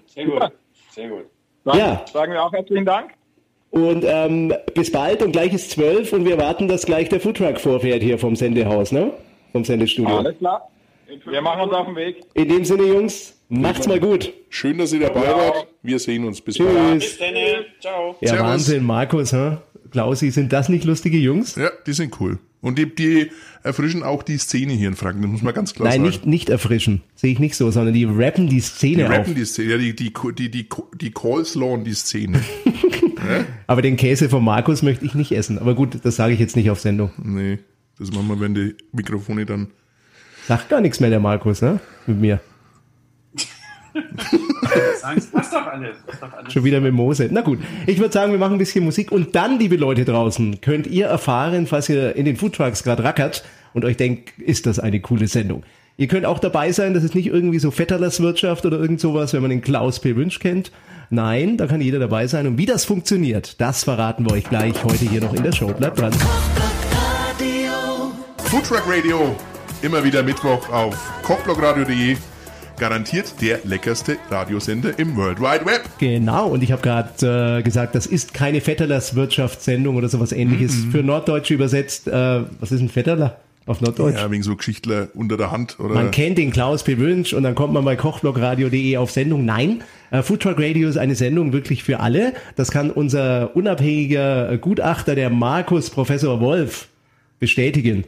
Sehr 0.07 0.25
gut. 0.25 0.51
Sehr 0.91 1.09
gut. 1.09 1.25
Dann 1.65 1.77
Ja. 1.77 2.05
sagen 2.11 2.31
wir 2.33 2.43
auch 2.43 2.51
herzlichen 2.53 2.85
Dank. 2.85 3.11
Und 3.73 4.05
ähm, 4.07 4.53
bis 4.75 4.91
bald 4.91 5.23
und 5.23 5.31
gleich 5.31 5.51
ist 5.51 5.71
zwölf 5.71 6.13
und 6.13 6.25
wir 6.25 6.37
warten, 6.37 6.67
dass 6.67 6.85
gleich 6.85 7.09
der 7.09 7.19
Foodtruck 7.19 7.59
vorfährt 7.59 8.03
hier 8.03 8.19
vom 8.19 8.35
Sendehaus, 8.35 8.91
ne? 8.91 9.13
Vom 9.51 9.65
Sendestudio. 9.65 10.19
Alles 10.19 10.37
klar. 10.37 10.69
Wir 11.25 11.41
machen 11.41 11.61
uns 11.61 11.73
auf 11.73 11.87
den 11.87 11.95
Weg. 11.95 12.21
In 12.35 12.49
dem 12.49 12.65
Sinne, 12.65 12.83
Jungs, 12.83 13.35
macht's 13.49 13.87
mal 13.87 13.99
gut. 13.99 14.31
Schön, 14.49 14.77
dass 14.77 14.93
ihr 14.93 14.99
dabei 14.99 15.21
wart. 15.21 15.67
Wir 15.81 15.97
sehen 15.97 16.23
uns. 16.23 16.39
Bis 16.39 16.59
bald. 16.59 16.99
Bis 16.99 17.17
Tschüss. 17.17 17.17
dann. 17.17 17.33
Ciao. 17.79 18.15
Ja, 18.21 18.27
Servus. 18.29 18.47
Wahnsinn, 18.47 18.83
Markus, 18.83 19.33
hä? 19.33 19.57
Klausi, 19.93 20.31
sind 20.31 20.51
das 20.51 20.69
nicht 20.69 20.83
lustige 20.85 21.17
Jungs? 21.17 21.55
Ja, 21.55 21.69
die 21.87 21.93
sind 21.93 22.19
cool. 22.19 22.39
Und 22.61 22.77
die, 22.79 22.93
die 22.95 23.29
erfrischen 23.61 24.03
auch 24.03 24.23
die 24.23 24.37
Szene 24.37 24.73
hier 24.73 24.87
in 24.87 24.95
Franken, 24.95 25.21
das 25.21 25.31
muss 25.31 25.41
man 25.43 25.53
ganz 25.53 25.73
klar 25.73 25.87
Nein, 25.89 25.97
sagen. 25.99 26.03
nicht, 26.09 26.25
nicht 26.25 26.49
erfrischen. 26.49 27.01
Sehe 27.15 27.31
ich 27.31 27.39
nicht 27.39 27.55
so, 27.55 27.69
sondern 27.71 27.93
die 27.93 28.05
rappen 28.05 28.47
die 28.47 28.55
Die 28.55 28.61
Szene 28.61 29.05
auf. 29.05 29.11
rappen 29.11 29.35
die 29.35 29.45
Szene, 29.45 29.71
ja, 29.73 29.77
die, 29.77 29.95
die, 29.95 30.11
die, 30.37 30.49
die, 30.49 30.67
die 30.99 31.11
Coleslaw 31.11 31.73
und 31.73 31.83
die 31.83 31.93
Szene. 31.93 32.41
Aber 33.67 33.81
den 33.81 33.95
Käse 33.97 34.29
von 34.29 34.43
Markus 34.43 34.81
möchte 34.81 35.05
ich 35.05 35.13
nicht 35.13 35.31
essen. 35.31 35.59
Aber 35.59 35.75
gut, 35.75 35.99
das 36.03 36.15
sage 36.15 36.33
ich 36.33 36.39
jetzt 36.39 36.55
nicht 36.55 36.69
auf 36.69 36.79
Sendung. 36.79 37.11
nee, 37.21 37.59
das 37.99 38.11
machen 38.11 38.27
wir, 38.29 38.39
wenn 38.39 38.53
die 38.55 38.75
Mikrofone 38.91 39.45
dann. 39.45 39.67
Sagt 40.47 40.69
gar 40.69 40.81
nichts 40.81 40.99
mehr 40.99 41.09
der 41.09 41.19
Markus, 41.19 41.61
ne? 41.61 41.79
Mit 42.07 42.19
mir. 42.19 42.41
Sagen, 44.99 45.17
es 45.17 45.27
passt 45.27 45.53
doch 45.53 45.65
alles. 45.67 45.97
Schon 46.49 46.63
wieder 46.63 46.81
mit 46.81 46.93
Mose. 46.93 47.29
Na 47.31 47.41
gut, 47.41 47.59
ich 47.85 47.99
würde 47.99 48.13
sagen, 48.13 48.31
wir 48.31 48.39
machen 48.39 48.53
ein 48.53 48.59
bisschen 48.59 48.83
Musik 48.83 49.11
und 49.11 49.35
dann, 49.35 49.59
liebe 49.59 49.75
Leute 49.75 50.05
draußen, 50.05 50.61
könnt 50.61 50.87
ihr 50.87 51.07
erfahren, 51.07 51.67
falls 51.67 51.89
ihr 51.89 52.15
in 52.15 52.25
den 52.25 52.35
Foodtrucks 52.37 52.83
gerade 52.83 53.03
rackert 53.03 53.43
und 53.73 53.85
euch 53.85 53.97
denkt, 53.97 54.39
ist 54.39 54.65
das 54.65 54.79
eine 54.79 54.99
coole 54.99 55.27
Sendung. 55.27 55.63
Ihr 55.95 56.07
könnt 56.07 56.25
auch 56.25 56.39
dabei 56.39 56.71
sein, 56.71 56.95
das 56.95 57.03
ist 57.03 57.13
nicht 57.13 57.27
irgendwie 57.27 57.59
so 57.59 57.69
Vetterlers 57.69 58.19
Wirtschaft 58.19 58.65
oder 58.65 58.79
irgend 58.79 58.99
sowas, 58.99 59.33
wenn 59.33 59.41
man 59.41 59.51
den 59.51 59.61
Klaus 59.61 59.99
P. 59.99 60.15
Wünsch 60.15 60.39
kennt. 60.39 60.71
Nein, 61.11 61.57
da 61.57 61.67
kann 61.67 61.81
jeder 61.81 61.99
dabei 61.99 62.25
sein. 62.25 62.47
Und 62.47 62.57
wie 62.57 62.65
das 62.65 62.85
funktioniert, 62.85 63.61
das 63.61 63.83
verraten 63.83 64.25
wir 64.25 64.31
euch 64.31 64.45
gleich 64.45 64.83
heute 64.83 65.05
hier 65.07 65.21
noch 65.21 65.33
in 65.35 65.43
der 65.43 65.51
Show. 65.51 65.67
Bleibt 65.67 65.99
dran. 65.99 66.13
Foodtruck 68.37 68.83
Radio, 68.87 69.35
immer 69.83 70.03
wieder 70.03 70.23
Mittwoch 70.23 70.67
auf 70.69 70.95
kochblockradio.de. 71.23 72.17
garantiert 72.77 73.35
der 73.41 73.59
leckerste 73.63 74.17
Radiosender 74.29 74.97
im 74.97 75.15
World 75.15 75.39
Wide 75.39 75.65
Web. 75.65 75.83
Genau, 75.99 76.47
und 76.47 76.63
ich 76.63 76.71
habe 76.71 76.81
gerade 76.81 77.59
äh, 77.59 77.63
gesagt, 77.63 77.95
das 77.95 78.05
ist 78.05 78.33
keine 78.33 78.61
Vetterlers 78.61 79.15
Wirtschaftssendung 79.15 79.95
oder 79.95 80.09
sowas 80.09 80.31
ähnliches. 80.31 80.85
Mhm. 80.85 80.91
Für 80.91 81.03
Norddeutsche 81.03 81.53
übersetzt, 81.53 82.07
äh, 82.07 82.41
was 82.59 82.71
ist 82.71 82.81
ein 82.81 82.89
Vetterler 82.89 83.37
auf 83.65 83.81
Norddeutsch? 83.81 84.17
Ja, 84.17 84.29
wegen 84.31 84.43
so 84.43 84.55
Geschichtler 84.55 85.09
unter 85.13 85.37
der 85.37 85.51
Hand, 85.51 85.79
oder? 85.79 85.93
Man 85.93 86.11
kennt 86.11 86.37
den 86.37 86.51
Klaus 86.51 86.83
P. 86.83 86.97
Wünsch 86.97 87.33
und 87.33 87.43
dann 87.43 87.55
kommt 87.55 87.73
man 87.73 87.85
bei 87.85 87.95
kochblogradio.de 87.95 88.97
auf 88.97 89.11
Sendung. 89.11 89.45
Nein, 89.45 89.83
äh, 90.11 90.21
Foodtruck 90.21 90.59
Radio 90.59 90.89
ist 90.89 90.97
eine 90.97 91.15
Sendung 91.15 91.53
wirklich 91.53 91.83
für 91.83 91.99
alle. 91.99 92.33
Das 92.55 92.71
kann 92.71 92.91
unser 92.91 93.55
unabhängiger 93.55 94.57
Gutachter, 94.57 95.15
der 95.15 95.29
Markus 95.29 95.89
Professor 95.89 96.39
Wolf, 96.39 96.87
bestätigen. 97.39 98.03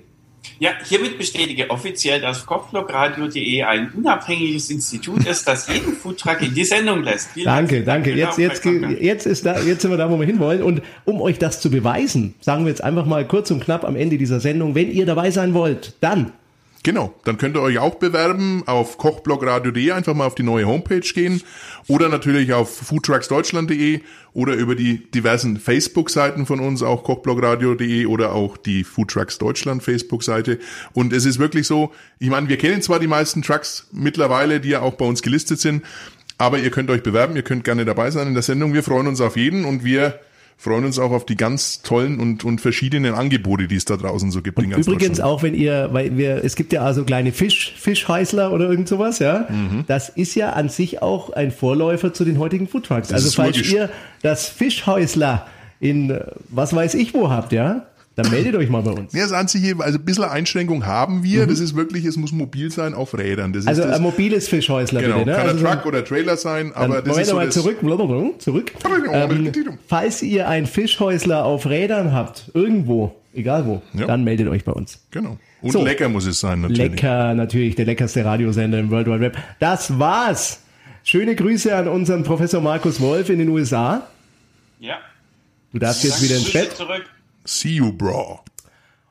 Ja, 0.59 0.71
hiermit 0.87 1.17
bestätige 1.17 1.69
offiziell, 1.69 2.21
dass 2.21 2.45
kochblogradio.de 2.45 3.63
ein 3.63 3.91
unabhängiges 3.91 4.69
Institut 4.69 5.25
ist, 5.25 5.47
das 5.47 5.67
jeden 5.67 5.93
Foodtruck 5.93 6.41
in 6.41 6.53
die 6.53 6.63
Sendung 6.63 7.03
lässt. 7.03 7.31
Vielen 7.31 7.45
Danke, 7.45 7.83
Dank 7.83 8.05
danke. 8.05 8.13
die 8.13 8.19
Jetzt, 8.19 8.37
jetzt, 8.37 8.65
jetzt, 8.65 9.25
ist 9.25 9.45
da, 9.45 9.59
jetzt 9.61 9.81
sind 9.81 9.91
wir 9.91 9.97
da, 9.97 10.09
wo 10.09 10.19
wir 10.19 10.25
hinwollen. 10.25 10.61
Und 10.61 10.81
um 11.05 11.21
euch 11.21 11.39
das 11.39 11.61
zu 11.61 11.69
beweisen, 11.69 12.35
sagen 12.41 12.65
wir 12.65 12.69
jetzt 12.69 12.83
einfach 12.83 13.05
mal 13.05 13.25
kurz 13.27 13.51
und 13.51 13.63
knapp 13.63 13.83
am 13.83 13.95
Ende 13.95 14.17
dieser 14.17 14.39
Sendung, 14.39 14.75
wenn 14.75 14.91
ihr 14.91 15.05
dabei 15.05 15.31
sein 15.31 15.53
wollt, 15.53 15.95
dann 16.01 16.31
Genau, 16.85 17.15
dann 17.23 17.39
könnt 17.39 17.57
ihr 17.57 17.63
euch 17.63 17.79
auch 17.79 17.95
bewerben 17.95 18.61
auf 18.67 18.99
kochblogradio.de, 18.99 19.89
einfach 19.89 20.13
mal 20.13 20.27
auf 20.27 20.35
die 20.35 20.43
neue 20.43 20.67
Homepage 20.67 20.99
gehen 20.99 21.41
oder 21.87 22.09
natürlich 22.09 22.53
auf 22.53 22.77
foodtrucksdeutschland.de 22.77 24.01
oder 24.33 24.53
über 24.53 24.75
die 24.75 25.09
diversen 25.09 25.57
Facebook-Seiten 25.57 26.45
von 26.45 26.59
uns, 26.59 26.83
auch 26.83 27.03
kochblogradio.de 27.03 28.05
oder 28.05 28.33
auch 28.33 28.55
die 28.55 28.83
Foodtrucks 28.83 29.39
Deutschland 29.39 29.81
Facebook-Seite. 29.81 30.59
Und 30.93 31.11
es 31.11 31.25
ist 31.25 31.39
wirklich 31.39 31.65
so, 31.65 31.91
ich 32.19 32.29
meine, 32.29 32.49
wir 32.49 32.59
kennen 32.59 32.83
zwar 32.83 32.99
die 32.99 33.07
meisten 33.07 33.41
Trucks 33.41 33.87
mittlerweile, 33.91 34.59
die 34.59 34.69
ja 34.69 34.81
auch 34.81 34.93
bei 34.93 35.05
uns 35.05 35.23
gelistet 35.23 35.59
sind, 35.59 35.83
aber 36.37 36.59
ihr 36.59 36.69
könnt 36.69 36.91
euch 36.91 37.01
bewerben, 37.01 37.35
ihr 37.35 37.41
könnt 37.41 37.63
gerne 37.63 37.85
dabei 37.85 38.11
sein 38.11 38.27
in 38.27 38.35
der 38.35 38.43
Sendung. 38.43 38.75
Wir 38.75 38.83
freuen 38.83 39.07
uns 39.07 39.21
auf 39.21 39.37
jeden 39.37 39.65
und 39.65 39.83
wir 39.83 40.19
freuen 40.57 40.85
uns 40.85 40.99
auch 40.99 41.11
auf 41.11 41.25
die 41.25 41.35
ganz 41.35 41.81
tollen 41.81 42.19
und, 42.19 42.43
und 42.43 42.61
verschiedenen 42.61 43.13
Angebote, 43.13 43.67
die 43.67 43.75
es 43.75 43.85
da 43.85 43.97
draußen 43.97 44.31
so 44.31 44.41
gibt. 44.41 44.57
Übrigens 44.59 45.19
auch, 45.19 45.43
wenn 45.43 45.53
ihr, 45.53 45.89
weil 45.91 46.17
wir, 46.17 46.43
es 46.43 46.55
gibt 46.55 46.73
ja 46.73 46.81
also 46.81 47.03
kleine 47.03 47.31
Fisch, 47.31 47.73
Fischheißler 47.77 48.51
oder 48.51 48.69
irgend 48.69 48.87
sowas, 48.87 49.19
ja. 49.19 49.47
Mhm. 49.49 49.83
Das 49.87 50.09
ist 50.09 50.35
ja 50.35 50.51
an 50.51 50.69
sich 50.69 51.01
auch 51.01 51.31
ein 51.31 51.51
Vorläufer 51.51 52.13
zu 52.13 52.25
den 52.25 52.39
heutigen 52.39 52.67
Foodtrucks. 52.67 53.11
Also 53.11 53.31
falls 53.31 53.57
logisch. 53.57 53.73
ihr 53.73 53.89
das 54.21 54.47
Fischhäusler 54.49 55.45
in 55.79 56.09
äh, 56.09 56.25
was 56.49 56.73
weiß 56.73 56.93
ich 56.95 57.13
wo 57.13 57.29
habt, 57.29 57.51
ja, 57.51 57.85
dann 58.15 58.29
meldet 58.31 58.55
euch 58.55 58.69
mal 58.69 58.81
bei 58.81 58.91
uns. 58.91 59.13
Ja, 59.13 59.23
das 59.23 59.33
einzige, 59.33 59.75
also 59.83 59.99
ein 59.99 60.05
bisschen 60.05 60.23
Einschränkung 60.23 60.85
haben 60.85 61.23
wir. 61.23 61.45
Das 61.47 61.59
ist 61.59 61.75
wirklich, 61.75 62.05
es 62.05 62.15
muss 62.17 62.31
mobil 62.31 62.71
sein 62.71 62.93
auf 62.93 63.17
Rädern. 63.17 63.51
Das 63.53 63.63
Mhm. 63.63 63.69
Also 63.69 63.83
das, 63.83 63.97
ein 63.97 64.01
mobiles 64.01 64.47
Fischhäusler 64.47 65.01
genau, 65.01 65.17
bitte, 65.19 65.31
ne? 65.31 65.35
kann 65.35 65.47
Also 65.49 65.57
ein 65.65 65.71
so- 65.71 65.77
Truck 65.79 65.85
oder 65.85 66.05
Trailer 66.05 66.37
sein, 66.37 66.71
Dann 66.73 66.83
aber 66.91 67.01
das 67.01 67.17
ist 67.17 67.27
so 67.29 67.35
mal 67.35 67.45
das, 67.47 67.55
zurück, 67.55 67.79
blablabla, 67.81 68.39
zurück. 68.39 68.71
Ähm, 69.11 69.51
falls 69.87 70.21
ihr 70.21 70.47
ein 70.47 70.65
Fischhäusler 70.65 71.43
auf 71.45 71.65
Rädern 71.67 72.13
habt, 72.13 72.51
irgendwo, 72.53 73.15
egal 73.33 73.65
wo, 73.65 73.81
Ja. 73.93 74.07
dann 74.07 74.23
meldet 74.23 74.47
euch 74.47 74.63
bei 74.63 74.71
uns. 74.71 74.99
Genau. 75.11 75.37
Und 75.61 75.71
So. 75.71 75.83
lecker 75.83 76.07
muss 76.09 76.25
es 76.25 76.39
sein, 76.39 76.61
natürlich. 76.61 76.91
Lecker, 76.91 77.33
natürlich, 77.33 77.75
der 77.75 77.85
leckerste 77.85 78.23
Radiosender 78.23 78.79
im 78.79 78.91
World 78.91 79.07
Wide 79.07 79.19
Web. 79.19 79.37
Das 79.59 79.97
war's. 79.99 80.61
Schöne 81.03 81.35
Grüße 81.35 81.75
an 81.75 81.87
unseren 81.87 82.23
Professor 82.23 82.61
Markus 82.61 82.99
Wolf 83.01 83.29
in 83.29 83.39
den 83.39 83.49
USA. 83.49 84.07
Ja. 84.79 84.95
Du 85.73 85.79
darfst 85.79 86.03
jetzt 86.03 86.21
wieder 86.23 86.35
ins 86.35 86.51
Bett. 86.53 86.71
Zurück. 86.75 87.03
See 87.45 87.69
you, 87.75 87.91
bro. 87.93 88.39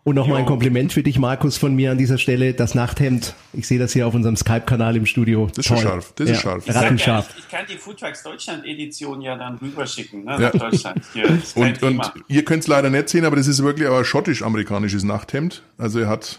Und 0.02 0.16
nochmal 0.16 0.40
ein. 0.40 0.46
Kompliment 0.46 0.92
für 0.92 1.02
dich, 1.02 1.18
Markus, 1.18 1.56
von 1.56 1.74
mir 1.74 1.90
an 1.90 1.96
dieser 1.96 2.18
Stelle. 2.18 2.52
Das 2.52 2.74
Nachthemd. 2.74 3.34
Ich 3.54 3.66
sehe 3.66 3.78
das 3.78 3.94
hier 3.94 4.06
auf 4.06 4.12
unserem 4.14 4.36
Skype-Kanal 4.36 4.96
im 4.96 5.06
Studio. 5.06 5.46
Das 5.46 5.58
ist 5.58 5.66
schon 5.66 5.78
scharf, 5.78 6.12
das 6.16 6.28
ist 6.28 6.42
scharf. 6.42 6.64
Rattenscharf. 6.68 7.34
Ich 7.38 7.48
kann 7.48 7.64
die 7.66 7.78
Foodtrucks 7.78 8.22
Deutschland 8.22 8.66
Edition 8.66 9.22
ja 9.22 9.34
dann 9.36 9.56
rüberschicken, 9.56 10.24
ne, 10.24 10.32
Ja. 10.32 10.38
nach 10.38 10.52
Deutschland. 10.52 11.00
Hier, 11.14 11.38
Und, 11.54 11.82
und 11.82 12.12
ihr 12.28 12.44
könnt 12.44 12.64
es 12.64 12.68
leider 12.68 12.90
nicht 12.90 13.08
sehen, 13.08 13.24
aber 13.24 13.36
das 13.36 13.46
ist 13.46 13.62
wirklich 13.62 13.88
aber 13.88 13.98
ein 14.00 14.04
schottisch-amerikanisches 14.04 15.04
Nachthemd. 15.04 15.62
Also 15.78 16.00
er 16.00 16.08
hat 16.08 16.38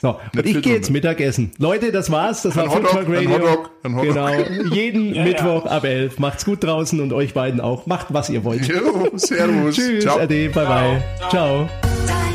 So, 0.00 0.18
und 0.34 0.46
ich 0.46 0.62
gehe 0.62 0.74
jetzt 0.74 0.90
Mittagessen. 0.90 1.50
Leute, 1.58 1.90
das 1.90 2.10
war's. 2.10 2.42
Das 2.42 2.54
war 2.54 2.64
Ein 2.64 2.70
Hotdog, 2.70 2.90
Foodtruck 2.90 3.08
ein 3.08 3.14
Radio. 3.14 3.30
Hotdog, 3.32 3.70
ein 3.82 3.96
Hotdog. 3.96 4.14
Genau. 4.14 4.74
Jeden 4.74 5.14
Ja, 5.14 5.22
ja. 5.22 5.24
Mittwoch 5.24 5.66
ab 5.66 5.84
11. 5.84 6.18
Macht's 6.18 6.44
gut 6.44 6.62
draußen 6.62 7.00
und 7.00 7.12
euch 7.12 7.34
beiden 7.34 7.60
auch. 7.60 7.86
Macht, 7.86 8.06
was 8.10 8.30
ihr 8.30 8.44
wollt. 8.44 8.66
Jo, 8.66 9.08
Servus. 9.16 9.74
Tschüss, 9.76 10.04
Ciao. 10.04 10.18
Ade, 10.18 10.50
bye 10.50 10.66
bye. 10.66 11.02
Ciao. 11.30 11.68
Ciao. 12.06 12.27